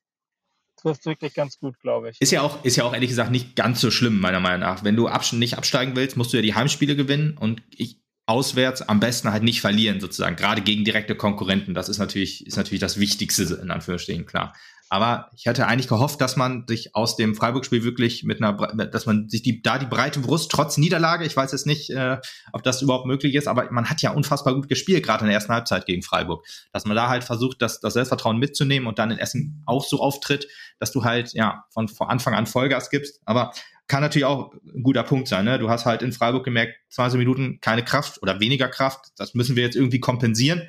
[0.75, 2.19] trifft wirklich ganz gut, glaube ich.
[2.19, 4.83] Ist ja auch, ist ja auch ehrlich gesagt nicht ganz so schlimm, meiner Meinung nach.
[4.83, 8.99] Wenn du nicht absteigen willst, musst du ja die Heimspiele gewinnen und ich auswärts am
[8.99, 11.75] besten halt nicht verlieren, sozusagen, gerade gegen direkte Konkurrenten.
[11.75, 14.55] Das ist natürlich, ist natürlich das Wichtigste, in Anführungsstrichen, klar.
[14.93, 18.53] Aber ich hatte eigentlich gehofft, dass man sich aus dem Freiburg-Spiel wirklich mit einer,
[18.85, 22.17] dass man sich die, da die breite Brust trotz Niederlage, ich weiß jetzt nicht, äh,
[22.51, 25.33] ob das überhaupt möglich ist, aber man hat ja unfassbar gut gespielt, gerade in der
[25.33, 26.45] ersten Halbzeit gegen Freiburg.
[26.73, 29.99] Dass man da halt versucht, das, das Selbstvertrauen mitzunehmen und dann in Essen auch so
[29.99, 33.19] auftritt, dass du halt, ja, von, von Anfang an Vollgas gibst.
[33.25, 33.51] Aber
[33.87, 35.45] kann natürlich auch ein guter Punkt sein.
[35.45, 35.57] Ne?
[35.57, 39.07] Du hast halt in Freiburg gemerkt, 20 Minuten keine Kraft oder weniger Kraft.
[39.17, 40.61] Das müssen wir jetzt irgendwie kompensieren.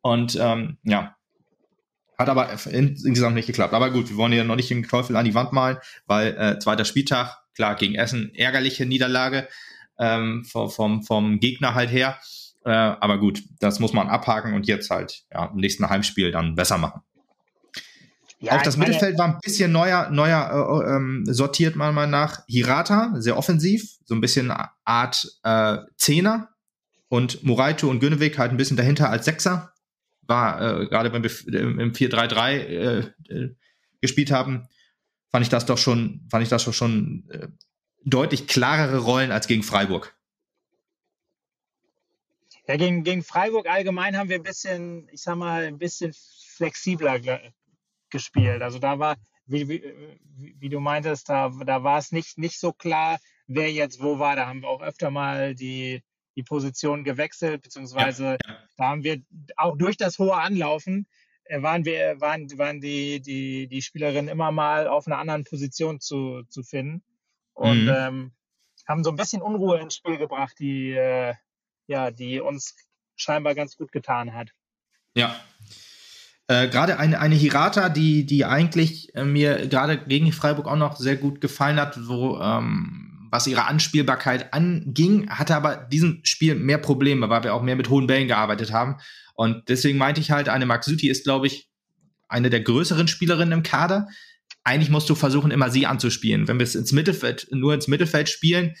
[0.00, 1.15] Und ähm, ja,
[2.18, 3.74] hat aber insgesamt nicht geklappt.
[3.74, 6.58] Aber gut, wir wollen ja noch nicht den Teufel an die Wand malen, weil äh,
[6.58, 9.48] zweiter Spieltag, klar, gegen Essen, ärgerliche Niederlage
[9.98, 12.18] ähm, vom, vom, vom Gegner halt her.
[12.64, 16.54] Äh, aber gut, das muss man abhaken und jetzt halt ja, im nächsten Heimspiel dann
[16.54, 17.02] besser machen.
[18.38, 22.42] Ja, Auch das Mittelfeld war ein bisschen neuer, neuer äh, ähm, sortiert, mal mal nach.
[22.48, 24.52] Hirata, sehr offensiv, so ein bisschen
[24.84, 26.50] Art äh, Zehner.
[27.08, 29.72] Und Moraito und Gönneweg halt ein bisschen dahinter als Sechser
[30.28, 33.54] war, äh, gerade wenn wir im 4-3-3 äh, äh,
[34.00, 34.68] gespielt haben,
[35.30, 37.48] fand ich das doch schon, fand ich das doch schon äh,
[38.04, 40.16] deutlich klarere Rollen als gegen Freiburg.
[42.68, 46.12] Ja, gegen, gegen Freiburg allgemein haben wir ein bisschen, ich sag mal, ein bisschen
[46.56, 47.20] flexibler
[48.10, 48.62] gespielt.
[48.62, 49.82] Also da war, wie, wie,
[50.58, 54.34] wie du meintest, da, da war es nicht, nicht so klar, wer jetzt wo war.
[54.34, 56.02] Da haben wir auch öfter mal die,
[56.36, 59.22] die Position gewechselt, beziehungsweise ja, da haben wir
[59.56, 61.06] auch durch das hohe Anlaufen
[61.48, 66.00] äh, waren wir, waren, waren die, die, die Spielerinnen immer mal auf einer anderen Position
[66.00, 67.02] zu, zu finden
[67.54, 67.94] und mhm.
[67.96, 68.32] ähm,
[68.86, 71.34] haben so ein bisschen Unruhe ins Spiel gebracht, die, äh,
[71.86, 72.76] ja, die uns
[73.16, 74.50] scheinbar ganz gut getan hat.
[75.14, 75.36] Ja.
[76.48, 80.96] Äh, gerade eine, eine Hirata, die, die eigentlich äh, mir gerade gegen Freiburg auch noch
[80.96, 86.78] sehr gut gefallen hat, wo ähm, was ihre Anspielbarkeit anging, hatte aber diesem Spiel mehr
[86.78, 88.96] Probleme, weil wir auch mehr mit hohen Bällen gearbeitet haben.
[89.34, 91.68] Und deswegen meinte ich halt, eine Maxuti ist, glaube ich,
[92.28, 94.08] eine der größeren Spielerinnen im Kader.
[94.64, 96.48] Eigentlich musst du versuchen, immer sie anzuspielen.
[96.48, 98.74] Wenn wir es ins Mittelfeld, nur ins Mittelfeld spielen,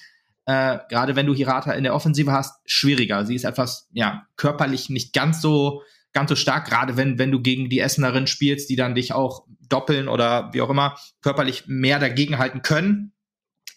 [0.46, 3.26] äh, gerade wenn du Hirata in der Offensive hast, schwieriger.
[3.26, 5.82] Sie ist etwas, ja, körperlich nicht ganz so,
[6.12, 9.44] ganz so stark, gerade wenn, wenn du gegen die Essenerin spielst, die dann dich auch
[9.68, 13.12] doppeln oder wie auch immer, körperlich mehr dagegenhalten können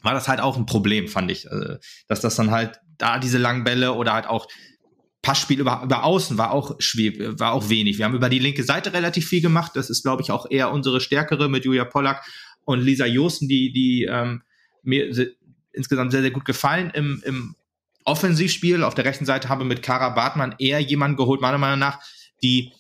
[0.02, 1.46] war das halt auch ein Problem, fand ich.
[1.46, 4.48] Äh, dass das dann halt da diese langen Bälle oder halt auch
[5.22, 7.98] Passspiel über, über Außen war auch schwierig, war auch wenig.
[7.98, 9.74] Wir haben über die linke Seite relativ viel gemacht.
[9.76, 12.26] Das ist, glaube ich, auch eher unsere stärkere mit Julia Pollack
[12.64, 14.44] und Lisa Josten, die, die ähm,
[14.84, 15.12] mir
[15.74, 16.92] insgesamt sehr, sehr gut gefallen.
[16.94, 17.56] Im, im
[18.06, 21.80] Offensivspiel auf der rechten Seite haben wir mit Kara Bartmann eher jemanden geholt, meiner Meinung
[21.80, 22.00] nach,
[22.42, 22.72] die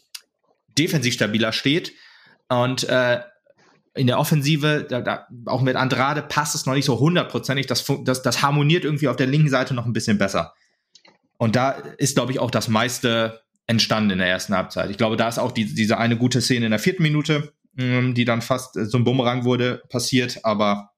[0.77, 1.91] defensiv stabiler steht.
[2.47, 3.19] Und äh,
[3.95, 7.67] in der Offensive, da, da, auch mit Andrade passt es noch nicht so hundertprozentig.
[7.67, 10.54] Das, das, das harmoniert irgendwie auf der linken Seite noch ein bisschen besser.
[11.38, 14.89] Und da ist, glaube ich, auch das meiste entstanden in der ersten Halbzeit.
[14.89, 18.13] Ich glaube, da ist auch die, diese eine gute Szene in der vierten Minute, ähm,
[18.13, 20.39] die dann fast äh, so ein Bumerang wurde, passiert.
[20.43, 20.91] Aber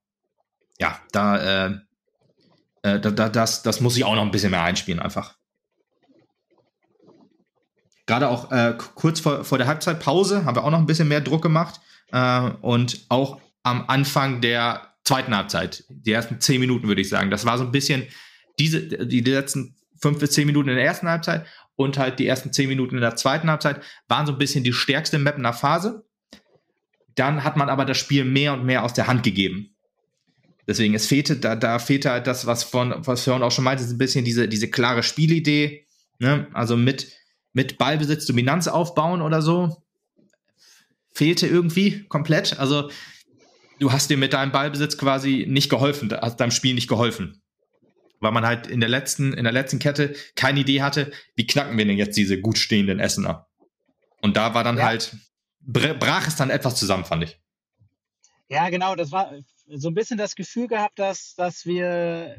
[0.79, 1.75] ja, da, äh,
[2.83, 5.35] äh, da, das, das muss ich auch noch ein bisschen mehr einspielen, einfach.
[8.07, 11.21] Gerade auch äh, kurz vor, vor der Halbzeitpause haben wir auch noch ein bisschen mehr
[11.21, 11.79] Druck gemacht
[12.11, 17.31] äh, und auch am Anfang der zweiten Halbzeit, die ersten zehn Minuten würde ich sagen.
[17.31, 18.03] Das war so ein bisschen
[18.59, 21.45] diese, die letzten fünf bis zehn Minuten in der ersten Halbzeit
[21.75, 24.73] und halt die ersten zehn Minuten in der zweiten Halbzeit waren so ein bisschen die
[24.73, 26.05] stärkste Mappener Phase.
[27.15, 29.75] Dann hat man aber das Spiel mehr und mehr aus der Hand gegeben.
[30.67, 33.83] Deswegen, es fehlte, da, da fehlte halt das, was von, was Fern auch schon meinte,
[33.83, 35.85] ist ein bisschen diese, diese klare Spielidee,
[36.19, 36.47] ne?
[36.53, 37.11] Also mit,
[37.51, 39.80] mit Ballbesitz Dominanz aufbauen oder so
[41.13, 42.59] fehlte irgendwie komplett.
[42.59, 42.89] Also
[43.79, 47.41] du hast dir mit deinem Ballbesitz quasi nicht geholfen, hast deinem Spiel nicht geholfen.
[48.19, 51.77] Weil man halt in der letzten, in der letzten Kette keine Idee hatte, wie knacken
[51.77, 53.47] wir denn jetzt diese gut stehenden Essener.
[54.21, 54.85] Und da war dann ja.
[54.85, 55.15] halt,
[55.59, 57.39] brach es dann etwas zusammen, fand ich.
[58.47, 59.33] Ja, genau, das war
[59.67, 62.35] so ein bisschen das Gefühl gehabt, dass, dass wir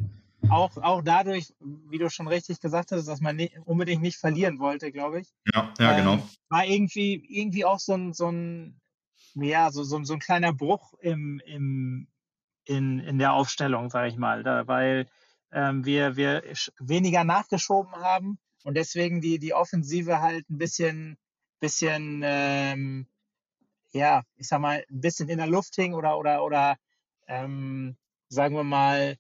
[0.50, 4.58] auch, auch dadurch, wie du schon richtig gesagt hast, dass man nicht, unbedingt nicht verlieren
[4.58, 5.28] wollte, glaube ich.
[5.54, 6.14] Ja, ja, genau.
[6.14, 8.80] Ähm, war irgendwie, irgendwie auch so ein, so ein,
[9.34, 12.08] ja, so, so, so ein kleiner Bruch im, im,
[12.64, 15.08] in, in der Aufstellung, sage ich mal, da, weil
[15.52, 16.42] ähm, wir, wir
[16.78, 21.16] weniger nachgeschoben haben und deswegen die, die Offensive halt ein bisschen,
[21.60, 23.06] bisschen ähm,
[23.92, 26.76] ja, ich sag mal, ein bisschen in der Luft hing oder, oder, oder
[27.26, 27.96] ähm,
[28.28, 29.16] sagen wir mal,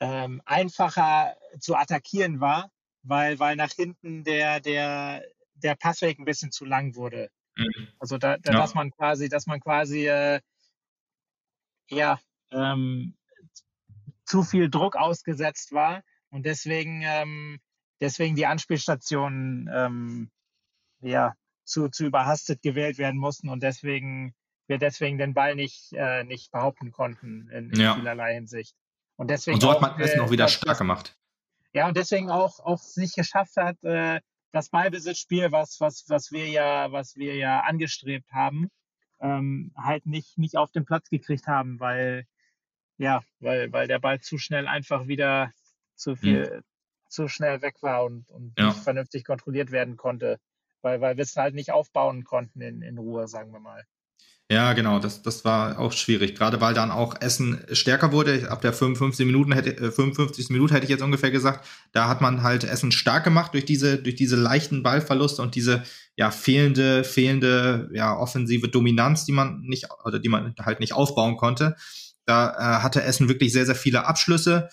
[0.00, 2.70] ähm, einfacher zu attackieren war,
[3.02, 7.30] weil, weil nach hinten der, der, der Passweg ein bisschen zu lang wurde.
[7.56, 7.88] Mhm.
[7.98, 8.58] Also da, da ja.
[8.58, 10.40] dass man quasi, dass man quasi äh,
[11.90, 13.16] ja ähm,
[14.24, 17.58] zu viel Druck ausgesetzt war und deswegen ähm,
[18.00, 20.30] deswegen die Anspielstationen ähm,
[21.00, 21.34] ja
[21.64, 24.34] zu, zu überhastet gewählt werden mussten und deswegen
[24.66, 27.94] wir deswegen den Ball nicht äh, nicht behaupten konnten in, in ja.
[27.94, 28.76] vielerlei Hinsicht.
[29.18, 31.16] Und deswegen und so hat man Essen auch wieder stark gemacht.
[31.72, 34.20] Ja, und deswegen auch auch es nicht geschafft hat, äh,
[34.52, 38.70] das Ballbesitzspiel, was, was, was wir ja, was wir ja angestrebt haben,
[39.20, 42.26] ähm, halt nicht, nicht auf den Platz gekriegt haben, weil,
[42.96, 45.52] ja, weil, weil der Ball zu schnell einfach wieder
[45.96, 46.62] zu viel, mhm.
[47.08, 48.66] zu schnell weg war und, und ja.
[48.66, 50.38] nicht vernünftig kontrolliert werden konnte,
[50.80, 53.84] weil, weil wir es halt nicht aufbauen konnten in, in Ruhe, sagen wir mal.
[54.50, 56.34] Ja, genau, das, das war auch schwierig.
[56.34, 58.50] Gerade weil dann auch Essen stärker wurde.
[58.50, 59.26] Ab der 55.
[59.26, 60.48] Minuten hätte, äh, 55.
[60.48, 61.66] Minute hätte ich jetzt ungefähr gesagt.
[61.92, 65.82] Da hat man halt Essen stark gemacht durch diese, durch diese leichten Ballverluste und diese,
[66.16, 71.36] ja, fehlende, fehlende, ja, offensive Dominanz, die man nicht, oder die man halt nicht aufbauen
[71.36, 71.76] konnte.
[72.24, 74.70] Da äh, hatte Essen wirklich sehr, sehr viele Abschlüsse.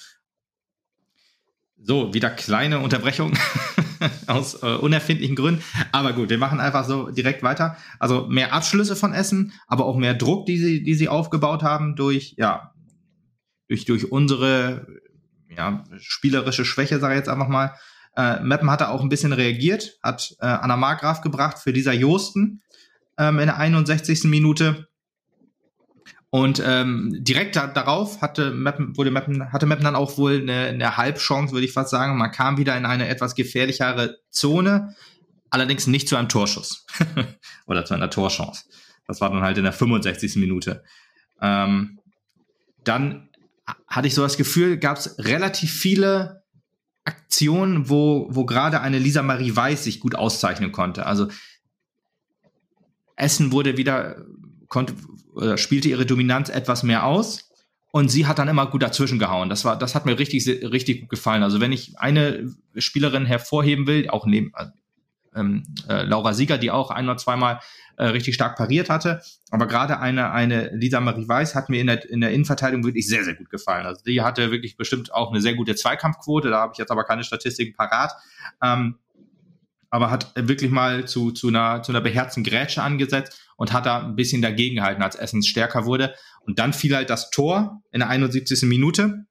[1.84, 3.38] So, wieder kleine Unterbrechung.
[4.28, 5.63] aus äh, unerfindlichen Gründen.
[5.91, 7.78] Aber gut, wir machen einfach so direkt weiter.
[8.00, 11.96] Also mehr Abschlüsse von Essen, aber auch mehr Druck, die sie, die sie aufgebaut haben
[11.96, 12.74] durch, ja,
[13.68, 14.88] durch, durch unsere
[15.56, 17.76] ja, spielerische Schwäche, sage ich jetzt einfach mal.
[18.15, 22.62] Äh, Meppen hatte auch ein bisschen reagiert, hat äh, Anna Margraf gebracht für dieser Josten
[23.18, 24.26] ähm, in der 61.
[24.26, 24.88] Minute.
[26.36, 30.65] Und ähm, direkt da, darauf hatte Mappen, wurde Mappen, hatte Mappen dann auch wohl eine,
[30.65, 32.17] eine Halbchance, würde ich fast sagen.
[32.17, 34.93] Man kam wieder in eine etwas gefährlichere Zone,
[35.50, 36.86] allerdings nicht zu einem Torschuss
[37.67, 38.65] oder zu einer Torchance.
[39.08, 40.36] Das war dann halt in der 65.
[40.36, 40.84] Minute.
[41.39, 42.02] Ähm,
[42.84, 43.30] dann
[43.88, 46.43] hatte ich so das Gefühl, gab es relativ viele
[47.06, 51.06] Aktionen, wo, wo gerade eine Lisa Marie Weiß sich gut auszeichnen konnte.
[51.06, 51.30] Also
[53.15, 54.17] Essen wurde wieder
[54.67, 54.95] konnte,
[55.36, 57.50] oder spielte ihre Dominanz etwas mehr aus.
[57.91, 59.48] Und sie hat dann immer gut dazwischen gehauen.
[59.48, 61.43] Das war, das hat mir richtig, richtig gut gefallen.
[61.43, 64.52] Also wenn ich eine Spielerin hervorheben will, auch neben
[65.34, 67.60] ähm, äh, Laura Sieger, die auch ein oder zweimal
[67.95, 71.88] äh, richtig stark pariert hatte, aber gerade eine, eine Lisa Marie Weiß hat mir in
[71.88, 73.86] der, in der Innenverteidigung wirklich sehr, sehr gut gefallen.
[73.86, 76.50] Also die hatte wirklich bestimmt auch eine sehr gute Zweikampfquote.
[76.50, 78.12] Da habe ich jetzt aber keine Statistiken parat.
[78.62, 78.95] Ähm,
[79.95, 84.03] aber hat wirklich mal zu, zu, einer, zu einer beherzten Grätsche angesetzt und hat da
[84.03, 86.13] ein bisschen dagegen gehalten, als Essens stärker wurde.
[86.41, 88.63] Und dann fiel halt das Tor in der 71.
[88.63, 89.25] Minute.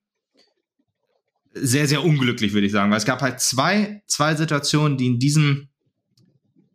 [1.53, 5.19] Sehr, sehr unglücklich, würde ich sagen, weil es gab halt zwei, zwei Situationen, die in
[5.19, 5.69] diesem,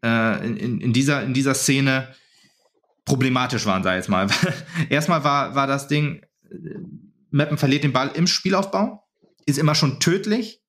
[0.06, 2.14] äh, in, in, dieser, in dieser Szene
[3.06, 4.28] problematisch waren, ich jetzt mal.
[4.90, 6.24] Erstmal war, war das Ding,
[7.32, 9.04] Meppen verliert den Ball im Spielaufbau,
[9.48, 10.62] ist immer schon tödlich.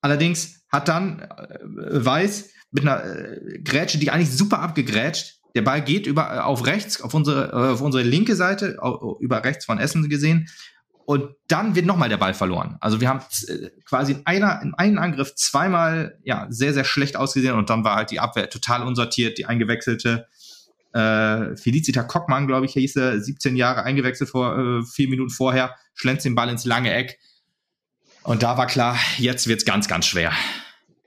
[0.00, 1.58] Allerdings hat dann äh,
[2.04, 6.66] Weiß mit einer äh, Grätsche, die eigentlich super abgegrätscht, der Ball geht über, äh, auf
[6.66, 8.78] rechts, auf unsere, äh, auf unsere linke Seite,
[9.20, 10.48] über rechts von Essen gesehen.
[11.04, 12.76] Und dann wird nochmal der Ball verloren.
[12.80, 17.16] Also wir haben äh, quasi in, einer, in einem Angriff zweimal ja, sehr, sehr schlecht
[17.16, 19.38] ausgesehen und dann war halt die Abwehr total unsortiert.
[19.38, 20.26] Die eingewechselte
[20.92, 25.76] äh, Felicita Kockmann, glaube ich, hieß er, 17 Jahre eingewechselt vor äh, vier Minuten vorher,
[25.94, 27.18] schlänzt den Ball ins lange Eck.
[28.22, 30.32] Und da war klar, jetzt wird's ganz, ganz schwer.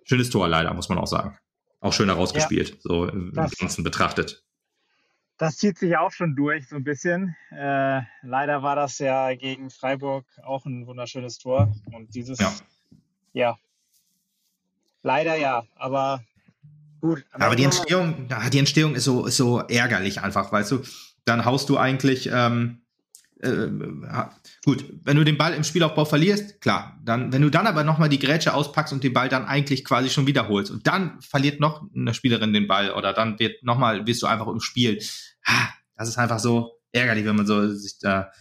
[0.04, 1.38] Schönes Tor leider, muss man auch sagen.
[1.80, 4.44] Auch schön herausgespielt, ja, so im das, Ganzen betrachtet.
[5.38, 7.36] Das zieht sich auch schon durch, so ein bisschen.
[7.50, 11.74] Äh, leider war das ja gegen Freiburg auch ein wunderschönes Tor.
[11.92, 12.54] Und dieses, ja,
[13.34, 13.58] ja
[15.04, 16.24] leider ja, aber
[17.00, 17.26] gut.
[17.32, 20.84] Aber die Entstehung, die Entstehung ist so, ist so ärgerlich einfach, weißt du.
[21.26, 22.81] Dann haust du eigentlich, ähm,
[23.42, 23.70] äh,
[24.64, 28.10] gut, wenn du den Ball im Spielaufbau verlierst, klar, dann, wenn du dann aber nochmal
[28.10, 31.84] die Grätsche auspackst und den Ball dann eigentlich quasi schon wiederholst und dann verliert noch
[31.96, 35.02] eine Spielerin den Ball oder dann wird nochmal, wirst du einfach im Spiel.
[35.96, 38.32] Das ist einfach so ärgerlich, wenn man so sich da,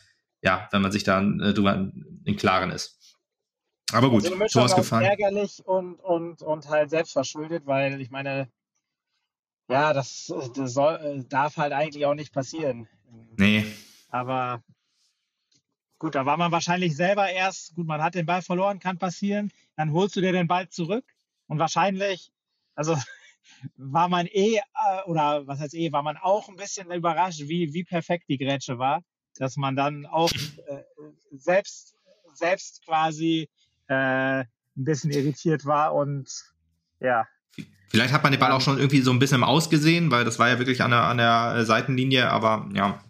[0.43, 1.91] ja, wenn man sich da äh, drüber
[2.25, 2.99] im Klaren ist.
[3.93, 5.05] Aber gut, also so hast gefallen.
[5.05, 8.49] ärgerlich und, und, und halt selbstverschuldet, weil ich meine,
[9.69, 12.89] ja, das, das soll, darf halt eigentlich auch nicht passieren.
[13.37, 13.65] Nee.
[14.09, 14.63] Aber
[16.01, 19.53] Gut, da war man wahrscheinlich selber erst, gut, man hat den Ball verloren, kann passieren.
[19.77, 21.05] Dann holst du dir den Ball zurück
[21.47, 22.33] und wahrscheinlich,
[22.75, 22.97] also
[23.77, 24.61] war man eh, äh,
[25.05, 28.79] oder was heißt eh, war man auch ein bisschen überrascht, wie, wie perfekt die Grätsche
[28.79, 29.03] war,
[29.37, 30.83] dass man dann auch äh,
[31.33, 31.95] selbst,
[32.33, 33.51] selbst quasi
[33.89, 36.31] äh, ein bisschen irritiert war und
[37.01, 37.27] ja.
[37.91, 40.49] Vielleicht hat man den Ball auch schon irgendwie so ein bisschen Ausgesehen, weil das war
[40.49, 43.05] ja wirklich an der, an der Seitenlinie, aber ja,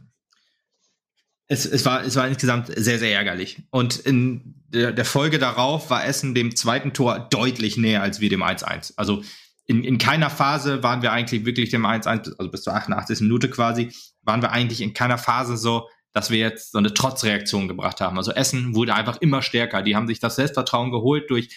[1.50, 3.64] es, es, war, es war insgesamt sehr, sehr ärgerlich.
[3.70, 8.30] Und in der, der Folge darauf war Essen dem zweiten Tor deutlich näher als wir
[8.30, 8.92] dem 1-1.
[8.96, 9.24] Also
[9.66, 13.22] in, in keiner Phase waren wir eigentlich wirklich dem 1-1, also bis zur 88.
[13.22, 13.90] Minute quasi,
[14.22, 18.16] waren wir eigentlich in keiner Phase so, dass wir jetzt so eine Trotzreaktion gebracht haben.
[18.16, 19.82] Also Essen wurde einfach immer stärker.
[19.82, 21.48] Die haben sich das Selbstvertrauen geholt durch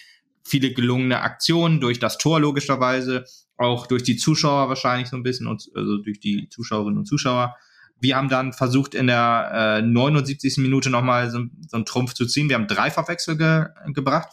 [0.42, 3.26] viele gelungene Aktionen, durch das Tor logischerweise,
[3.56, 7.54] auch durch die Zuschauer wahrscheinlich so ein bisschen, und, also durch die Zuschauerinnen und Zuschauer.
[8.00, 10.58] Wir haben dann versucht, in der äh, 79.
[10.58, 12.48] Minute nochmal so, so einen Trumpf zu ziehen.
[12.48, 14.28] Wir haben drei Verwechsel ge gebracht.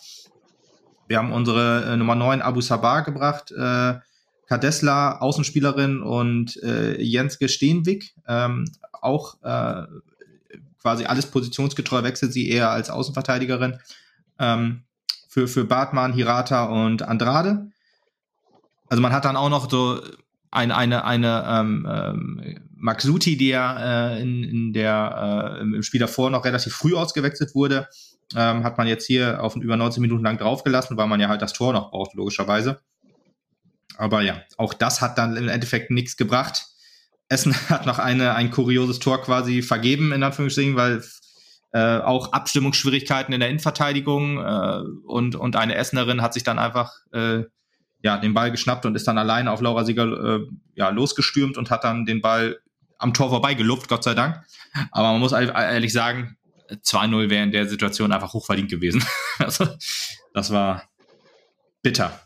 [1.07, 3.95] Wir haben unsere äh, Nummer 9 Abu Sabah gebracht, äh,
[4.47, 9.83] Kadesla, Außenspielerin und äh, Jenske Steenwig, ähm, auch äh,
[10.81, 13.79] quasi alles positionsgetreu wechselt sie eher als Außenverteidigerin.
[14.39, 14.83] Ähm,
[15.31, 17.71] für, für Bartmann, Hirata und Andrade.
[18.89, 20.01] Also man hat dann auch noch so
[20.51, 26.29] eine, eine, eine ähm, ähm, Maxuti, ja äh, in, in der, äh, im Spiel davor
[26.29, 27.87] noch relativ früh ausgewechselt wurde,
[28.35, 31.41] ähm, hat man jetzt hier auf über 19 Minuten lang draufgelassen, weil man ja halt
[31.41, 32.81] das Tor noch braucht, logischerweise.
[33.97, 36.65] Aber ja, auch das hat dann im Endeffekt nichts gebracht.
[37.29, 41.03] Essen hat noch eine, ein kurioses Tor quasi vergeben, in Anführungsstrichen, weil
[41.73, 46.93] äh, auch Abstimmungsschwierigkeiten in der Innenverteidigung äh, und, und eine Essenerin hat sich dann einfach
[47.13, 47.43] äh,
[48.03, 51.69] ja, den Ball geschnappt und ist dann alleine auf Laura Sieger äh, ja, losgestürmt und
[51.69, 52.57] hat dann den Ball
[53.01, 54.43] am Tor vorbeigelupft, Gott sei Dank.
[54.91, 56.37] Aber man muss ehrlich sagen,
[56.69, 59.03] 2-0 wäre in der Situation einfach hochverdient gewesen.
[59.39, 59.67] also,
[60.33, 60.83] das war
[61.81, 62.19] bitter,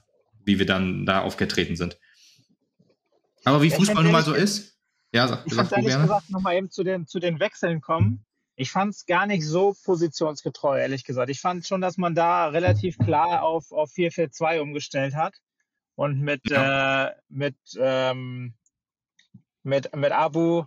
[0.44, 1.98] wie wir dann da aufgetreten sind.
[3.44, 4.78] Aber wie Fußball nun mal so ist.
[5.12, 6.04] Ja, sag, ich sag ehrlich gerne.
[6.04, 8.26] gesagt nochmal eben zu den, zu den Wechseln kommen.
[8.58, 11.30] Ich fand es gar nicht so positionsgetreu, ehrlich gesagt.
[11.30, 15.36] Ich fand schon, dass man da relativ klar auf, auf 4-4-2 umgestellt hat.
[15.96, 17.08] Und mit, ja.
[17.08, 18.54] äh, mit, ähm,
[19.66, 20.64] mit, mit Abu.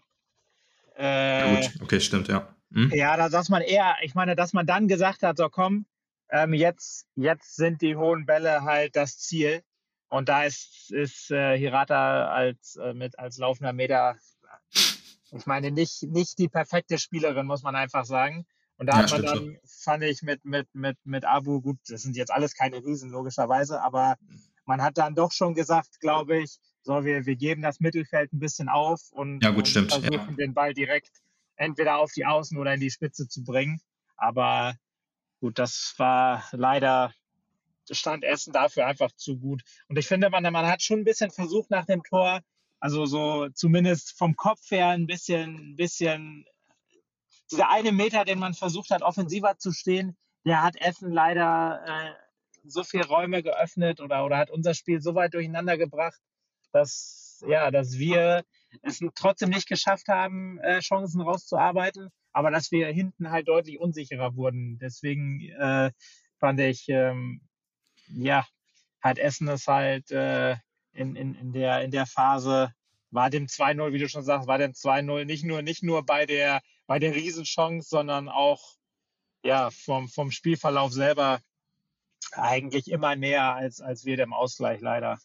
[0.94, 2.48] Äh, gut, okay, stimmt, ja.
[2.72, 2.90] Hm?
[2.92, 5.86] Ja, da, dass man eher, ich meine, dass man dann gesagt hat, so komm,
[6.30, 9.62] ähm, jetzt, jetzt sind die hohen Bälle halt das Ziel.
[10.08, 14.16] Und da ist, ist äh, Hirata als, äh, mit, als laufender Meter,
[14.72, 18.46] ich meine, nicht, nicht die perfekte Spielerin, muss man einfach sagen.
[18.78, 19.58] Und da ja, hat man dann, schon.
[19.64, 23.82] fand ich, mit, mit, mit, mit Abu, gut, das sind jetzt alles keine Riesen, logischerweise,
[23.82, 24.16] aber
[24.64, 26.58] man hat dann doch schon gesagt, glaube ich,
[26.88, 29.92] so, wir, wir geben das Mittelfeld ein bisschen auf und, ja, gut, stimmt.
[29.92, 30.36] versuchen ja.
[30.36, 31.10] den Ball direkt
[31.56, 33.78] entweder auf die Außen oder in die Spitze zu bringen.
[34.16, 34.74] Aber
[35.38, 37.12] gut, das war leider
[37.90, 39.62] stand Essen dafür einfach zu gut.
[39.88, 42.40] Und ich finde, man, man hat schon ein bisschen versucht nach dem Tor,
[42.80, 46.46] also so zumindest vom Kopf her ein bisschen, ein bisschen,
[47.50, 52.12] dieser eine Meter, den man versucht hat, offensiver zu stehen, der hat Essen leider äh,
[52.64, 56.20] so viele Räume geöffnet oder, oder hat unser Spiel so weit durcheinander gebracht,
[56.72, 58.44] dass, ja, dass wir
[58.82, 64.36] es trotzdem nicht geschafft haben, äh, Chancen rauszuarbeiten, aber dass wir hinten halt deutlich unsicherer
[64.36, 64.78] wurden.
[64.78, 65.90] Deswegen äh,
[66.38, 67.40] fand ich, ähm,
[68.08, 68.46] ja,
[69.00, 70.56] hat Essen es halt äh,
[70.92, 72.72] in, in, in, der, in der Phase,
[73.10, 76.26] war dem 2-0, wie du schon sagst, war dem 2-0 nicht nur, nicht nur bei
[76.26, 78.74] der, bei der Riesenchance, sondern auch
[79.42, 81.40] ja, vom, vom Spielverlauf selber
[82.32, 85.18] eigentlich immer näher als, als wir dem Ausgleich leider.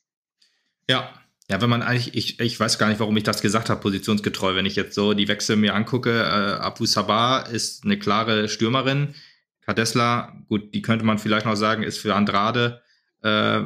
[0.89, 3.81] Ja, ja, wenn man eigentlich, ich, ich weiß gar nicht, warum ich das gesagt habe,
[3.81, 4.55] positionsgetreu.
[4.55, 9.13] Wenn ich jetzt so die Wechsel mir angucke, äh, Abu Sabah ist eine klare Stürmerin.
[9.61, 12.81] Kadesla, gut, die könnte man vielleicht noch sagen, ist für Andrade
[13.23, 13.61] äh,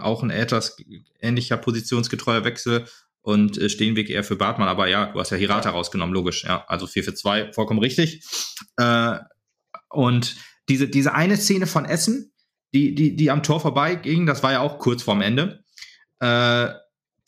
[0.00, 0.76] auch ein etwas
[1.20, 2.86] ähnlicher positionsgetreuer Wechsel
[3.22, 4.68] und äh, Steenweg eher für Bartmann.
[4.68, 6.44] Aber ja, du hast ja Hirata rausgenommen, logisch.
[6.44, 8.22] Ja, also 4 für 2, vollkommen richtig.
[8.76, 9.18] Äh,
[9.88, 10.36] und
[10.68, 12.32] diese, diese eine Szene von Essen,
[12.74, 15.64] die, die, die am Tor vorbeiging, das war ja auch kurz vorm Ende.
[16.20, 16.68] Äh,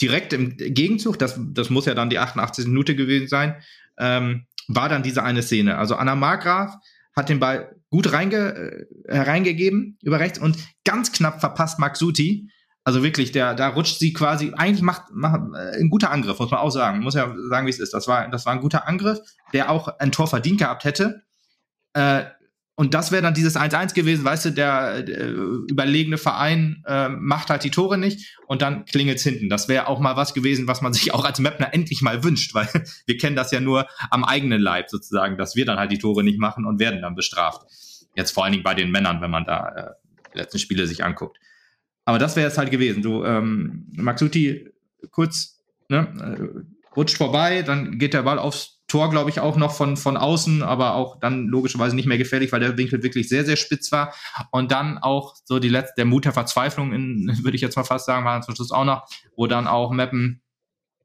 [0.01, 2.67] direkt im Gegenzug, das, das muss ja dann die 88.
[2.67, 3.57] Minute gewesen sein,
[3.99, 5.79] ähm, war dann diese eine Szene.
[5.79, 6.75] Also Anna Margraf
[7.15, 12.51] hat den Ball gut reinge, äh, reingegeben über rechts und ganz knapp verpasst Maxuti.
[12.83, 16.51] Also wirklich, der, da rutscht sie quasi, eigentlich macht, macht äh, ein guter Angriff, muss
[16.51, 17.01] man auch sagen.
[17.01, 17.93] Muss ja sagen, wie es ist.
[17.93, 19.19] Das war, das war ein guter Angriff,
[19.53, 21.23] der auch ein Tor verdient gehabt hätte.
[21.93, 22.25] Äh,
[22.81, 27.51] und das wäre dann dieses 1-1 gewesen, weißt du, der, der überlegene Verein äh, macht
[27.51, 29.51] halt die Tore nicht und dann klingelt's hinten.
[29.51, 32.55] Das wäre auch mal was gewesen, was man sich auch als Mapner endlich mal wünscht,
[32.55, 32.67] weil
[33.05, 36.25] wir kennen das ja nur am eigenen Leib sozusagen, dass wir dann halt die Tore
[36.25, 37.67] nicht machen und werden dann bestraft.
[38.17, 39.91] Jetzt vor allen Dingen bei den Männern, wenn man da äh,
[40.33, 41.37] die letzten Spiele sich anguckt.
[42.07, 43.03] Aber das wäre es halt gewesen.
[43.03, 44.71] Du, ähm, Maxuti
[45.11, 45.61] kurz
[45.91, 49.97] ne, äh, rutscht vorbei, dann geht der Ball aufs Tor, glaube ich, auch noch von,
[49.97, 53.57] von außen, aber auch dann logischerweise nicht mehr gefährlich, weil der Winkel wirklich sehr, sehr
[53.57, 54.13] spitz war.
[54.51, 57.85] Und dann auch so die letzte, der Mut der Verzweiflung, in, würde ich jetzt mal
[57.85, 60.43] fast sagen, war zum Schluss auch noch, wo dann auch Meppen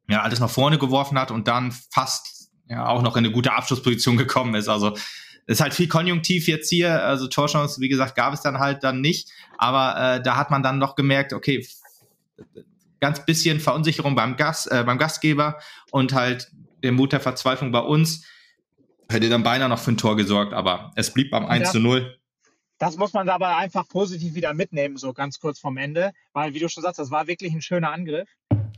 [0.09, 3.53] ja alles nach vorne geworfen hat und dann fast ja auch noch in eine gute
[3.53, 4.67] Abschlussposition gekommen ist.
[4.67, 4.95] Also
[5.45, 7.03] ist halt viel Konjunktiv jetzt hier.
[7.03, 9.29] Also Torchance, wie gesagt, gab es dann halt dann nicht.
[9.59, 11.67] Aber äh, da hat man dann noch gemerkt, okay,
[12.99, 15.59] ganz bisschen Verunsicherung beim Gast, äh, beim Gastgeber
[15.91, 16.51] und halt
[16.85, 18.25] der Mut der Verzweiflung bei uns.
[19.09, 22.17] Hätte dann beinahe noch für ein Tor gesorgt, aber es blieb beim 1 zu 0.
[22.77, 26.59] Das muss man aber einfach positiv wieder mitnehmen, so ganz kurz vom Ende, weil, wie
[26.59, 28.29] du schon sagst, das war wirklich ein schöner Angriff.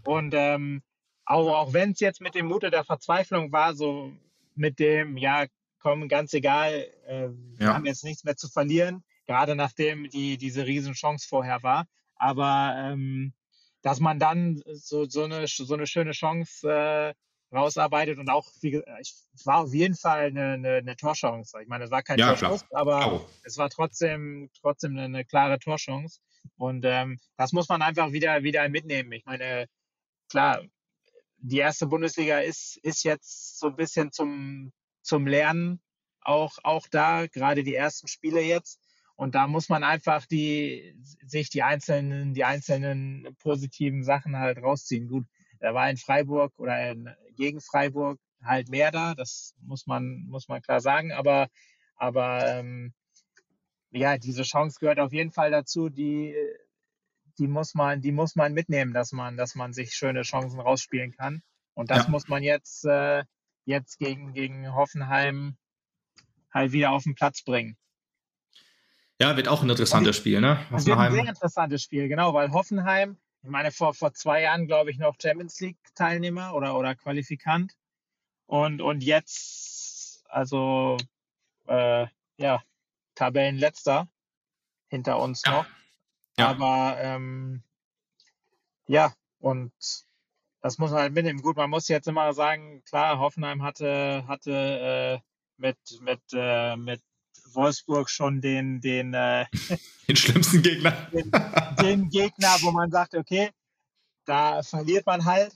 [0.05, 0.81] Und ähm,
[1.25, 4.11] auch, auch wenn es jetzt mit dem Mut der Verzweiflung war, so
[4.55, 5.45] mit dem, ja,
[5.79, 10.65] komm, ganz egal, äh, wir haben jetzt nichts mehr zu verlieren, gerade nachdem die, diese
[10.65, 11.85] Riesenchance vorher war.
[12.15, 13.33] Aber ähm,
[13.81, 17.13] dass man dann so, so, eine, so eine schöne Chance äh,
[17.53, 21.57] rausarbeitet und auch, wie, es war auf jeden Fall eine, eine, eine Torchance.
[21.61, 23.29] Ich meine, es war kein ja, Torschuss, aber oh.
[23.43, 26.19] es war trotzdem, trotzdem eine, eine klare Torchance.
[26.57, 29.11] Und ähm, das muss man einfach wieder, wieder mitnehmen.
[29.11, 29.67] Ich meine,
[30.29, 30.61] klar,
[31.37, 35.81] die erste Bundesliga ist, ist jetzt so ein bisschen zum, zum Lernen
[36.21, 38.81] auch, auch da, gerade die ersten Spiele jetzt.
[39.15, 40.95] Und da muss man einfach die,
[41.25, 45.07] sich die einzelnen, die einzelnen positiven Sachen halt rausziehen.
[45.07, 45.25] Gut,
[45.59, 50.47] da war in Freiburg oder in, gegen Freiburg halt mehr da, das muss man, muss
[50.47, 51.11] man klar sagen.
[51.11, 51.47] Aber,
[51.95, 52.93] aber ähm,
[53.91, 56.35] ja, diese Chance gehört auf jeden Fall dazu, die,
[57.39, 61.11] die muss man, die muss man mitnehmen, dass man, dass man sich schöne Chancen rausspielen
[61.11, 61.41] kann.
[61.73, 62.09] Und das ja.
[62.09, 63.23] muss man jetzt, äh,
[63.65, 65.57] jetzt gegen, gegen Hoffenheim
[66.51, 67.77] halt wieder auf den Platz bringen.
[69.19, 70.59] Ja, wird auch ein interessantes Spiel, ne?
[70.69, 70.85] Hoffenheim.
[70.85, 74.91] Wird ein sehr interessantes Spiel, genau, weil Hoffenheim, ich meine, vor, vor zwei Jahren, glaube
[74.91, 77.73] ich, noch Champions League-Teilnehmer oder, oder Qualifikant.
[78.45, 80.97] Und, und jetzt, also,
[81.67, 82.07] äh,
[82.37, 82.61] ja,
[83.15, 84.07] Tabellenletzter
[84.89, 85.65] hinter uns noch.
[86.37, 86.49] Ja.
[86.49, 87.63] Aber ähm,
[88.87, 89.73] ja, und
[90.61, 91.41] das muss man halt mitnehmen.
[91.41, 95.19] Gut, man muss jetzt immer sagen, klar, Hoffenheim hatte, hatte äh,
[95.57, 97.01] mit, mit, äh, mit
[97.53, 99.45] Wolfsburg schon den, den, äh,
[100.07, 100.91] den schlimmsten Gegner.
[101.11, 101.31] Den,
[101.81, 103.51] den, Gegner, wo man sagt, okay,
[104.25, 105.53] da verliert man halt.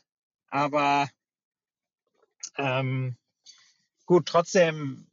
[0.49, 1.09] Aber
[2.57, 3.15] ähm,
[4.05, 5.07] gut, trotzdem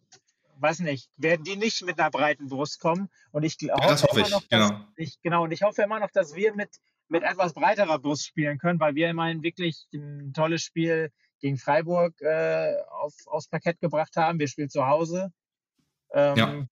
[0.61, 3.09] weiß nicht, werden die nicht mit einer breiten Brust kommen.
[3.31, 4.81] Und ich ja, hoffe, hoffe immer noch, ich, genau.
[4.97, 6.71] ich, genau, und ich hoffe immer noch, dass wir mit,
[7.09, 12.21] mit etwas breiterer Brust spielen können, weil wir immerhin wirklich ein tolles Spiel gegen Freiburg
[12.21, 14.39] äh, auf, aufs Parkett gebracht haben.
[14.39, 15.33] Wir spielen zu Hause.
[16.19, 16.69] Ähm,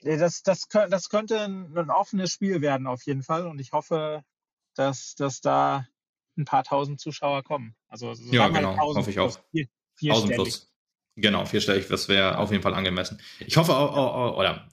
[0.00, 0.16] ja.
[0.18, 3.46] Das, das, das könnte ein, ein offenes Spiel werden, auf jeden Fall.
[3.46, 4.22] Und ich hoffe,
[4.74, 5.86] dass, dass da
[6.36, 7.74] ein paar tausend Zuschauer kommen.
[7.88, 9.38] Also ja, genau, hoffe ich auch.
[9.96, 10.70] Vier, tausend plus.
[11.16, 13.20] Genau, vierstellig, das wäre auf jeden Fall angemessen.
[13.38, 14.68] Ich hoffe auch, auch, oder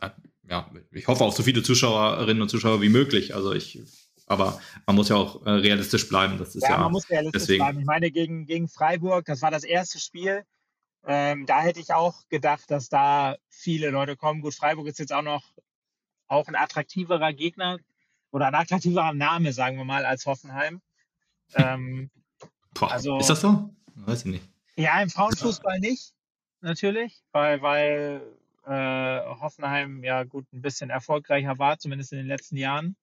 [0.49, 3.36] ja, ich hoffe auf so viele Zuschauerinnen und Zuschauer wie möglich.
[3.36, 3.80] Also ich,
[4.26, 6.38] aber man muss ja auch äh, realistisch bleiben.
[6.39, 7.64] Das ist ja, ja man muss realistisch deswegen.
[7.64, 7.80] bleiben.
[7.80, 10.43] Ich meine, gegen, gegen Freiburg, das war das erste Spiel.
[11.06, 14.41] Ähm, da hätte ich auch gedacht, dass da viele Leute kommen.
[14.41, 15.43] Gut, Freiburg ist jetzt auch noch
[16.28, 17.80] auch ein attraktiverer Gegner
[18.32, 20.82] oder ein attraktiverer Name, sagen wir mal, als Hoffenheim.
[21.56, 22.10] Ähm,
[22.74, 23.70] Boah, also, ist das so?
[23.95, 24.49] Weiß ich nicht.
[24.76, 26.14] Ja, im Frauenfußball nicht
[26.62, 28.22] natürlich, weil, weil
[28.66, 32.95] äh, Hoffenheim ja gut ein bisschen erfolgreicher war, zumindest in den letzten Jahren.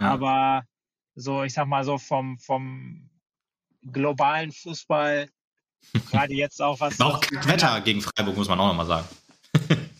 [0.00, 0.10] Ja.
[0.10, 0.66] Aber
[1.14, 3.08] so, ich sag mal so vom, vom
[3.82, 5.28] globalen Fußball,
[6.10, 7.00] gerade jetzt auch was.
[7.00, 9.08] auch Wetter gegen Freiburg, muss man auch nochmal sagen.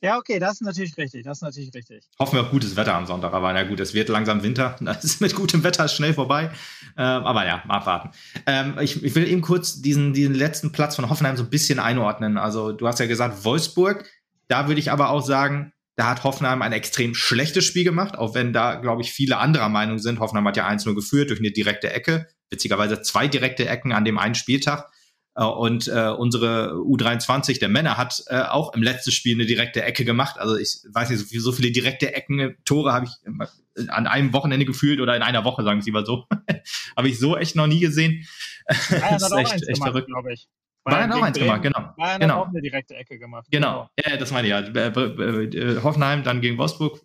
[0.00, 1.24] Ja, okay, das ist natürlich richtig.
[1.24, 2.04] Das ist natürlich richtig.
[2.20, 3.32] Hoffen wir auf gutes Wetter am Sonntag.
[3.32, 4.76] Aber na gut, es wird langsam Winter.
[4.88, 6.52] Das ist mit gutem Wetter schnell vorbei.
[6.96, 8.10] Ähm, aber ja, mal abwarten.
[8.46, 11.80] Ähm, ich, ich, will eben kurz diesen, diesen letzten Platz von Hoffenheim so ein bisschen
[11.80, 12.38] einordnen.
[12.38, 14.08] Also, du hast ja gesagt, Wolfsburg.
[14.46, 18.34] Da würde ich aber auch sagen, da hat Hoffenheim ein extrem schlechtes Spiel gemacht, auch
[18.34, 20.20] wenn da, glaube ich, viele anderer Meinung sind.
[20.20, 22.28] Hoffenheim hat ja 1-0 geführt durch eine direkte Ecke.
[22.50, 24.90] Witzigerweise zwei direkte Ecken an dem einen Spieltag.
[25.38, 29.82] Äh, und äh, unsere U23 der Männer hat äh, auch im letzten Spiel eine direkte
[29.82, 30.38] Ecke gemacht.
[30.38, 34.32] Also ich weiß nicht, so, viel, so viele direkte Ecken, Tore habe ich an einem
[34.32, 36.26] Wochenende gefühlt oder in einer Woche, sagen Sie mal so.
[36.96, 38.26] habe ich so echt noch nie gesehen.
[38.90, 40.48] Bayern das ist echt, echt gemacht, verrückt, glaube ich.
[40.82, 41.94] Bayern, Bayern auch eins gemacht, genau.
[41.96, 42.34] Bayern genau.
[42.34, 43.46] hat auch eine direkte Ecke gemacht.
[43.50, 44.10] Genau, genau.
[44.10, 44.60] ja, das meine ich ja.
[44.60, 47.00] Äh, Hoffenheim dann gegen Wolfsburg,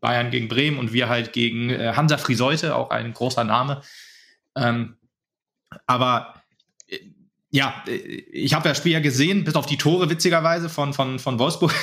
[0.00, 3.82] Bayern gegen Bremen und wir halt gegen Hansa Friseute, auch ein großer Name.
[4.56, 4.96] Ähm,
[5.86, 6.37] aber
[7.50, 11.38] ja, ich habe das Spiel ja gesehen, bis auf die Tore witzigerweise von, von, von
[11.38, 11.74] Wolfsburg,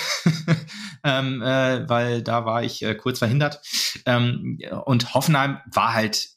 [1.04, 3.62] ähm, äh, weil da war ich äh, kurz verhindert.
[4.06, 6.30] Ähm, und Hoffenheim war halt,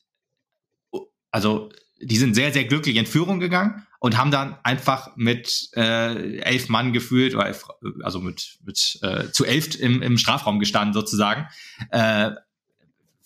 [1.30, 1.70] also
[2.00, 6.68] die sind sehr, sehr glücklich in Führung gegangen und haben dann einfach mit äh, elf
[6.70, 7.66] Mann gefühlt, oder elf,
[8.02, 11.48] also mit, mit äh, zu elf im, im Strafraum gestanden sozusagen.
[11.90, 12.30] Äh,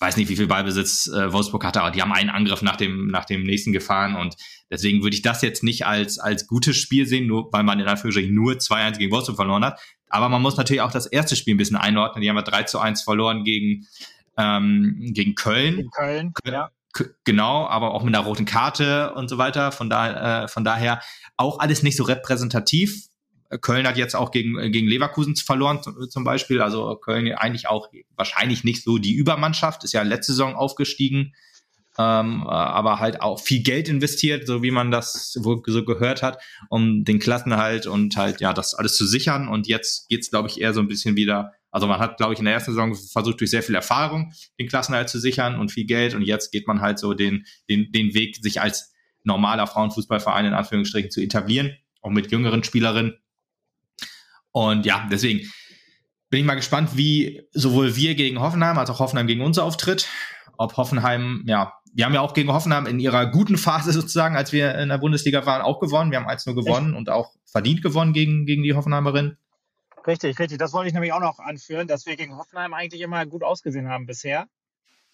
[0.03, 3.07] weiß nicht, wie viel Ballbesitz äh, Wolfsburg hatte, aber die haben einen Angriff nach dem,
[3.07, 4.34] nach dem nächsten gefahren und
[4.73, 7.87] Deswegen würde ich das jetzt nicht als, als gutes Spiel sehen, nur weil man in
[7.87, 9.79] Anführungsstrichen nur 2-1 gegen Wolfsburg verloren hat.
[10.09, 12.23] Aber man muss natürlich auch das erste Spiel ein bisschen einordnen.
[12.23, 13.87] Die haben wir 3 zu 1 verloren gegen,
[14.39, 15.79] ähm, gegen Köln.
[15.79, 16.70] In Köln, ja.
[17.25, 19.73] Genau, aber auch mit einer roten Karte und so weiter.
[19.73, 21.03] Von, da, äh, von daher
[21.37, 23.09] auch alles nicht so repräsentativ.
[23.61, 26.62] Köln hat jetzt auch gegen, gegen Leverkusen verloren zum Beispiel.
[26.62, 31.35] Also Köln eigentlich auch wahrscheinlich nicht so die Übermannschaft, ist ja letzte Saison aufgestiegen,
[31.99, 37.05] ähm, aber halt auch viel Geld investiert, so wie man das so gehört hat, um
[37.05, 39.49] den Klassenhalt und halt ja das alles zu sichern.
[39.49, 42.38] Und jetzt geht's glaube ich, eher so ein bisschen wieder also man hat, glaube ich,
[42.38, 45.86] in der ersten Saison versucht, durch sehr viel Erfahrung den Klassenhalt zu sichern und viel
[45.86, 46.14] Geld.
[46.14, 48.93] Und jetzt geht man halt so den, den, den Weg, sich als
[49.24, 53.14] normaler Frauenfußballverein in Anführungsstrichen zu etablieren, auch mit jüngeren Spielerinnen.
[54.51, 55.51] Und ja, deswegen
[56.28, 60.09] bin ich mal gespannt, wie sowohl wir gegen Hoffenheim als auch Hoffenheim gegen uns auftritt.
[60.59, 64.53] Ob Hoffenheim, ja, wir haben ja auch gegen Hoffenheim in ihrer guten Phase sozusagen, als
[64.53, 66.11] wir in der Bundesliga waren, auch gewonnen.
[66.11, 66.99] Wir haben 1-0 gewonnen Echt?
[66.99, 69.36] und auch verdient gewonnen gegen, gegen die Hoffenheimerin.
[70.07, 70.59] Richtig, richtig.
[70.59, 73.88] Das wollte ich nämlich auch noch anführen, dass wir gegen Hoffenheim eigentlich immer gut ausgesehen
[73.88, 74.49] haben bisher.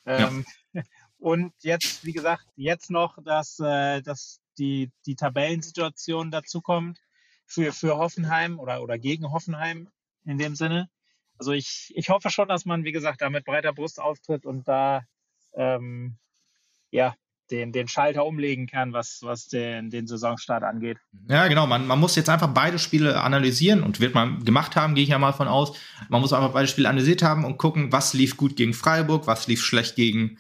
[0.07, 0.83] Ähm, ja.
[1.19, 7.01] Und jetzt, wie gesagt, jetzt noch, dass, äh, dass die, die Tabellensituation dazu kommt
[7.45, 9.89] für, für Hoffenheim oder, oder gegen Hoffenheim
[10.25, 10.89] in dem Sinne.
[11.37, 14.69] Also ich, ich hoffe schon, dass man, wie gesagt, da mit breiter Brust auftritt und
[14.69, 15.03] da
[15.55, 16.19] ähm,
[16.91, 17.15] ja,
[17.51, 20.99] den, den Schalter umlegen kann, was, was den, den Saisonstart angeht.
[21.29, 21.67] Ja, genau.
[21.67, 25.11] Man, man muss jetzt einfach beide Spiele analysieren und wird man gemacht haben, gehe ich
[25.11, 25.77] ja mal von aus.
[26.09, 29.47] Man muss einfach beide Spiele analysiert haben und gucken, was lief gut gegen Freiburg, was
[29.47, 30.39] lief schlecht gegen,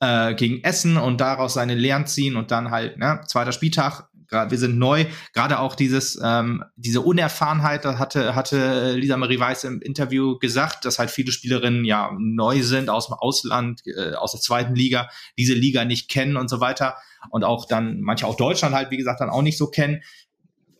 [0.00, 4.58] äh, gegen Essen und daraus seine Lehren ziehen und dann halt, ne, zweiter Spieltag, wir
[4.58, 9.80] sind neu, gerade auch dieses ähm, diese Unerfahrenheit, da hatte hatte Lisa Marie Weiß im
[9.80, 14.40] Interview gesagt, dass halt viele Spielerinnen ja neu sind aus dem Ausland, äh, aus der
[14.40, 15.08] zweiten Liga,
[15.38, 16.96] diese Liga nicht kennen und so weiter
[17.30, 20.02] und auch dann manche auch Deutschland halt wie gesagt dann auch nicht so kennen.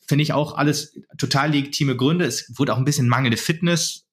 [0.06, 2.26] Finde ich auch alles total legitime Gründe.
[2.26, 4.04] Es wurde auch ein bisschen mangelnde Fitness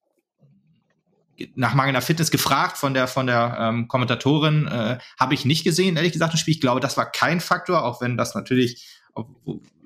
[1.55, 5.95] nach mangelnder Fitness gefragt von der von der ähm, Kommentatorin äh, habe ich nicht gesehen
[5.95, 9.00] ehrlich gesagt im Spiel ich glaube das war kein Faktor auch wenn das natürlich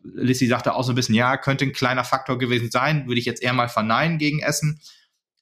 [0.03, 3.25] Lissy sagte auch so ein bisschen, ja, könnte ein kleiner Faktor gewesen sein, würde ich
[3.25, 4.79] jetzt eher mal verneinen gegen Essen,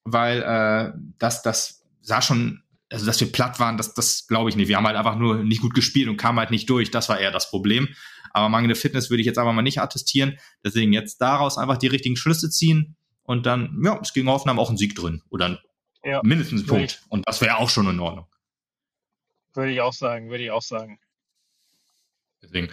[0.04, 4.56] weil äh, das, das sah schon, also dass wir platt waren, das, das glaube ich
[4.56, 4.68] nicht.
[4.68, 6.92] Wir haben halt einfach nur nicht gut gespielt und kamen halt nicht durch.
[6.92, 7.90] Das war eher das Problem.
[8.32, 10.40] Aber mangelnde Fitness würde ich jetzt einfach mal nicht attestieren.
[10.64, 14.70] Deswegen jetzt daraus einfach die richtigen Schlüsse ziehen und dann, ja, es ging Hoffenheim auch
[14.70, 15.62] ein Sieg drin oder
[16.04, 17.02] ja, mindestens ein Punkt.
[17.04, 18.28] Ich, und das wäre auch schon in Ordnung.
[19.54, 21.00] Würde ich auch sagen, würde ich auch sagen.
[22.42, 22.70] Deswegen,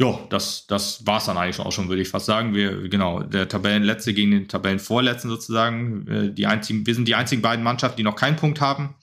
[0.00, 2.54] ja, das, das war es dann eigentlich auch schon, würde ich fast sagen.
[2.54, 6.06] Wir, genau, der Tabellenletzte gegen den Tabellenvorletzten sozusagen.
[6.08, 8.96] Äh, die einzigen, wir sind die einzigen beiden Mannschaften, die noch keinen Punkt haben.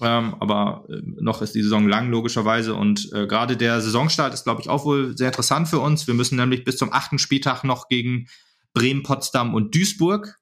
[0.00, 2.74] Ähm, aber äh, noch ist die Saison lang, logischerweise.
[2.74, 6.08] Und äh, gerade der Saisonstart ist, glaube ich, auch wohl sehr interessant für uns.
[6.08, 8.26] Wir müssen nämlich bis zum achten Spieltag noch gegen
[8.74, 10.40] Bremen, Potsdam und Duisburg.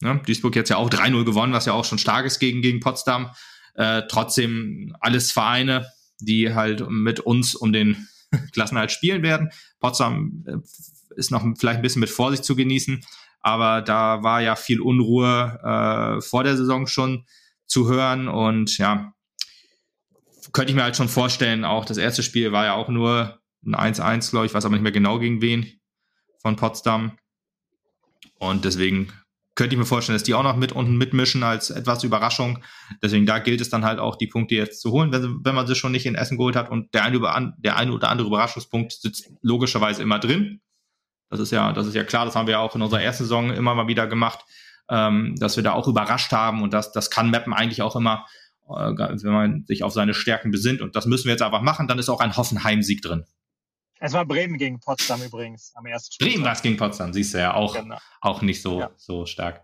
[0.00, 2.78] Ja, Duisburg jetzt ja auch 3-0 gewonnen, was ja auch schon stark ist gegen, gegen
[2.78, 3.30] Potsdam.
[3.74, 5.86] Äh, trotzdem alles Vereine,
[6.20, 8.06] die halt mit uns um den
[8.52, 9.50] Klassenhalt spielen werden.
[9.78, 10.56] Potsdam äh,
[11.16, 13.04] ist noch vielleicht ein bisschen mit Vorsicht zu genießen,
[13.40, 17.26] aber da war ja viel Unruhe äh, vor der Saison schon
[17.66, 19.14] zu hören und ja,
[20.52, 23.94] könnte ich mir halt schon vorstellen, auch das erste Spiel war ja auch nur ein
[23.94, 25.80] 1-1, glaube ich, weiß aber nicht mehr genau gegen wen
[26.40, 27.18] von Potsdam.
[28.38, 29.12] Und deswegen
[29.60, 32.60] könnte ich mir vorstellen, dass die auch noch mit unten mitmischen als etwas Überraschung.
[33.02, 35.66] Deswegen da gilt es dann halt auch, die Punkte jetzt zu holen, wenn, wenn man
[35.66, 36.70] sie schon nicht in Essen geholt hat.
[36.70, 40.62] Und der eine, der eine oder andere Überraschungspunkt sitzt logischerweise immer drin.
[41.28, 43.24] Das ist ja, das ist ja klar, das haben wir ja auch in unserer ersten
[43.24, 44.40] Saison immer mal wieder gemacht,
[44.88, 48.24] ähm, dass wir da auch überrascht haben und das, das kann Mappen eigentlich auch immer,
[48.66, 50.80] äh, wenn man sich auf seine Stärken besinnt.
[50.80, 53.26] Und das müssen wir jetzt einfach machen, dann ist auch ein Hoffenheim-Sieg drin.
[54.02, 56.28] Es war Bremen gegen Potsdam übrigens am ersten Spiel.
[56.28, 57.98] Bremen war es gegen Potsdam, siehst du ja auch, genau.
[58.22, 58.90] auch nicht so, ja.
[58.96, 59.62] so stark.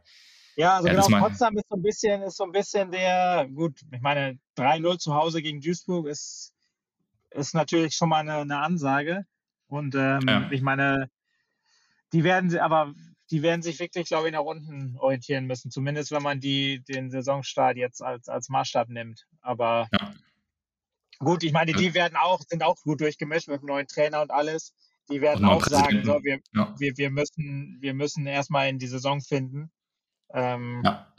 [0.56, 3.80] Ja, also ja, genau, Potsdam ist so ein bisschen, ist so ein bisschen der, gut,
[3.90, 6.54] ich meine, 3-0 zu Hause gegen Duisburg ist,
[7.30, 9.24] ist natürlich schon mal eine, eine Ansage.
[9.68, 10.48] Und ähm, ja.
[10.50, 11.10] ich meine,
[12.12, 12.94] die werden sie, aber
[13.30, 15.70] die werden sich wirklich, glaube ich, nach unten orientieren müssen.
[15.70, 19.26] Zumindest wenn man die, den Saisonstart jetzt als, als Maßstab nimmt.
[19.40, 20.12] Aber ja.
[21.18, 24.30] Gut, ich meine, die werden auch, sind auch gut durchgemischt mit dem neuen Trainer und
[24.30, 24.74] alles.
[25.08, 26.74] Die werden auch sagen, so, wir, ja.
[26.78, 29.70] wir, wir, müssen, wir müssen erstmal in die Saison finden.
[30.30, 31.14] Ähm, ja.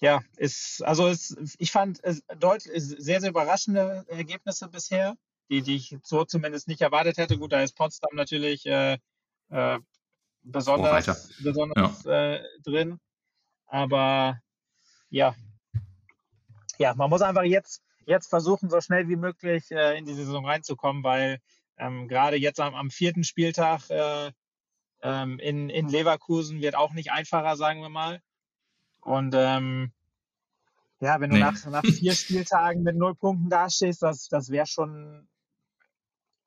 [0.00, 5.16] ja, ist, also ist, ich fand es deutlich, sehr, sehr überraschende Ergebnisse bisher,
[5.50, 7.38] die, die ich so zumindest nicht erwartet hätte.
[7.38, 8.98] Gut, da ist Potsdam natürlich äh,
[9.50, 9.78] äh,
[10.42, 12.34] besonders, oh, besonders ja.
[12.34, 13.00] äh, drin.
[13.66, 14.40] Aber
[15.10, 15.34] ja,
[16.78, 20.46] ja, man muss einfach jetzt jetzt versuchen, so schnell wie möglich äh, in die Saison
[20.46, 21.40] reinzukommen, weil
[21.80, 24.32] Ähm, Gerade jetzt am, am, vierten Spieltag äh,
[25.02, 28.20] ähm, in, in Leverkusen wird auch nicht einfacher, sagen wir mal.
[29.00, 29.90] Und ähm,
[31.00, 31.42] ja, wenn du nee.
[31.42, 35.26] nach, nach vier Spieltagen mit null Punkten dastehst, das, das wäre schon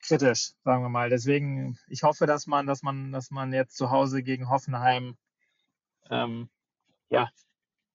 [0.02, 1.10] kritisch, sagen wir mal.
[1.10, 5.18] Deswegen, ich hoffe, dass man, dass man, dass man jetzt zu Hause gegen Hoffenheim
[6.12, 6.48] ähm,
[7.10, 7.28] ja,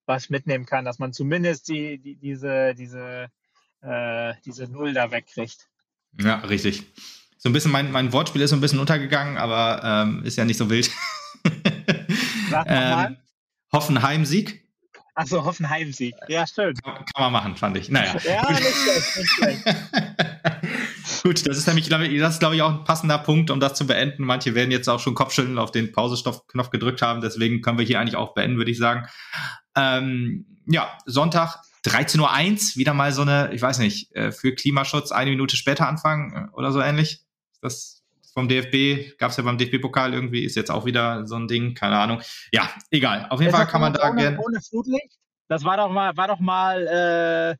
[0.05, 3.29] was mitnehmen kann, dass man zumindest die, die, diese, diese,
[3.81, 5.67] äh, diese Null da wegkriegt.
[6.19, 6.83] Ja, richtig.
[7.37, 10.45] So ein bisschen, mein, mein Wortspiel ist so ein bisschen untergegangen, aber ähm, ist ja
[10.45, 10.89] nicht so wild.
[12.65, 13.17] Ähm,
[13.71, 14.63] Hoffenheim-Sieg.
[15.15, 16.15] Achso, Hoffenheim-Sieg.
[16.27, 16.73] Ja, schön.
[16.75, 17.89] Kann, kann, man machen, fand ich.
[17.89, 18.15] Naja.
[18.23, 19.63] Ja, nicht schlecht, nicht schlecht.
[21.23, 23.59] Gut, das ist nämlich, glaube ich, das ist, glaube ich, auch ein passender Punkt, um
[23.59, 24.23] das zu beenden.
[24.23, 27.99] Manche werden jetzt auch schon Kopfschütteln auf den Pausestoff-Knopf gedrückt haben, deswegen können wir hier
[27.99, 29.07] eigentlich auch beenden, würde ich sagen.
[29.75, 35.11] Ähm, ja, Sonntag 13.01 Uhr, wieder mal so eine, ich weiß nicht, äh, für Klimaschutz
[35.11, 37.23] eine Minute später anfangen äh, oder so ähnlich.
[37.61, 37.99] Das
[38.33, 41.73] vom DFB, gab es ja beim DFB-Pokal irgendwie, ist jetzt auch wieder so ein Ding,
[41.73, 42.21] keine Ahnung.
[42.51, 43.27] Ja, egal.
[43.29, 44.39] Auf jeden Fall kann man da gerne.
[44.39, 45.17] Ohne Flutlicht?
[45.47, 47.57] Das war doch mal, war doch mal, äh,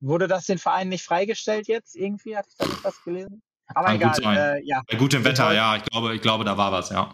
[0.00, 2.36] wurde das den Verein nicht freigestellt jetzt irgendwie?
[2.36, 3.42] Hatte ich da nicht was gelesen?
[3.66, 4.14] Aber Kann egal.
[4.14, 4.82] Gut äh, ja.
[4.88, 7.12] Bei gutem Wetter, ja, ich glaube, ich glaube, da war was, ja.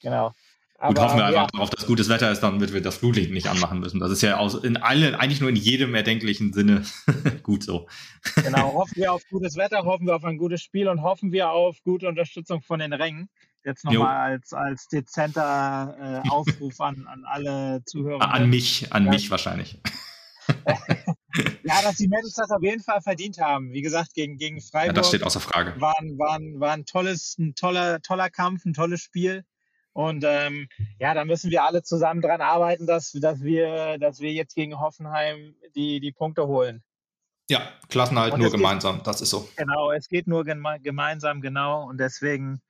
[0.00, 0.32] Genau.
[0.78, 1.40] Gut, hoffen wir ja.
[1.40, 3.98] einfach darauf, dass gutes Wetter ist, damit wir das Flutlicht nicht anmachen müssen.
[3.98, 6.84] Das ist ja aus, in allen, eigentlich nur in jedem erdenklichen Sinne
[7.42, 7.88] gut so.
[8.34, 11.50] Genau, hoffen wir auf gutes Wetter, hoffen wir auf ein gutes Spiel und hoffen wir
[11.50, 13.30] auf gute Unterstützung von den Rängen.
[13.64, 18.32] Jetzt nochmal als, als dezenter äh, Aufruf an, an alle Zuhörer.
[18.32, 19.10] An mich, an ja.
[19.10, 19.80] mich wahrscheinlich.
[21.64, 23.72] ja, dass die Mädels das auf jeden Fall verdient haben.
[23.72, 24.88] Wie gesagt, gegen, gegen Freiburg.
[24.88, 25.80] Ja, das steht außer Frage.
[25.80, 29.44] War, war, war ein tolles, ein toller, toller Kampf, ein tolles Spiel.
[29.96, 30.68] Und ähm,
[30.98, 34.78] ja, da müssen wir alle zusammen dran arbeiten, dass, dass, wir, dass wir jetzt gegen
[34.78, 36.84] Hoffenheim die, die Punkte holen.
[37.48, 39.48] Ja, Klassenhalt und nur gemeinsam, geht, das ist so.
[39.56, 41.88] Genau, es geht nur geme gemeinsam, genau.
[41.88, 42.60] Und deswegen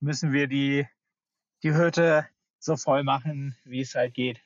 [0.00, 0.84] müssen wir die,
[1.62, 2.26] die Hütte
[2.58, 4.40] so voll machen, wie es halt geht.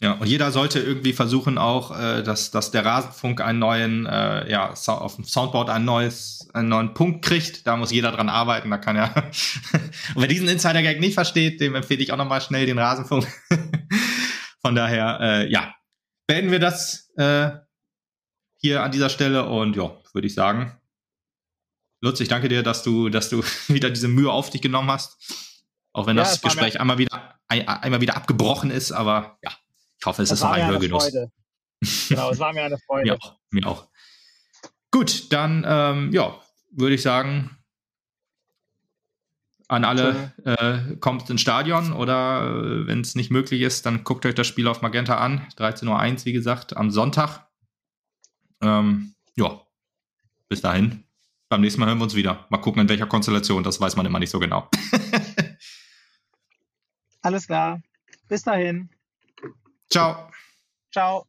[0.00, 4.50] Ja, und jeder sollte irgendwie versuchen auch, äh, dass, dass der Rasenfunk einen neuen, äh,
[4.50, 7.66] ja, auf dem Soundboard ein neues, einen neuen Punkt kriegt.
[7.66, 8.70] Da muss jeder dran arbeiten.
[8.70, 9.14] Da kann ja.
[10.14, 13.26] und wer diesen Insider-Gag nicht versteht, dem empfehle ich auch nochmal schnell den Rasenfunk.
[14.60, 15.74] Von daher, äh, ja,
[16.26, 17.50] beenden wir das äh,
[18.58, 20.76] hier an dieser Stelle und ja, würde ich sagen.
[22.02, 25.16] Lutz, ich danke dir, dass du, dass du wieder diese Mühe auf dich genommen hast.
[25.94, 29.52] Auch wenn ja, das Gespräch einmal wieder, ein, einmal wieder abgebrochen ist, aber ja,
[30.06, 31.12] hoffe, es das ist noch ein Hörgenuss.
[32.08, 33.04] Genau, es war mir eine Freude.
[33.04, 33.88] mir, auch, mir auch.
[34.90, 36.40] Gut, dann ähm, ja,
[36.70, 37.56] würde ich sagen,
[39.68, 44.24] an alle, äh, kommt ins Stadion oder äh, wenn es nicht möglich ist, dann guckt
[44.24, 45.46] euch das Spiel auf Magenta an.
[45.56, 47.48] 13.01 Uhr, wie gesagt, am Sonntag.
[48.62, 49.60] Ähm, ja,
[50.48, 51.04] bis dahin.
[51.48, 52.46] Beim nächsten Mal hören wir uns wieder.
[52.48, 53.62] Mal gucken, in welcher Konstellation.
[53.62, 54.68] Das weiß man immer nicht so genau.
[57.22, 57.82] Alles klar.
[58.28, 58.88] Bis dahin.
[59.90, 60.30] Ciao.
[60.92, 61.26] Ciao.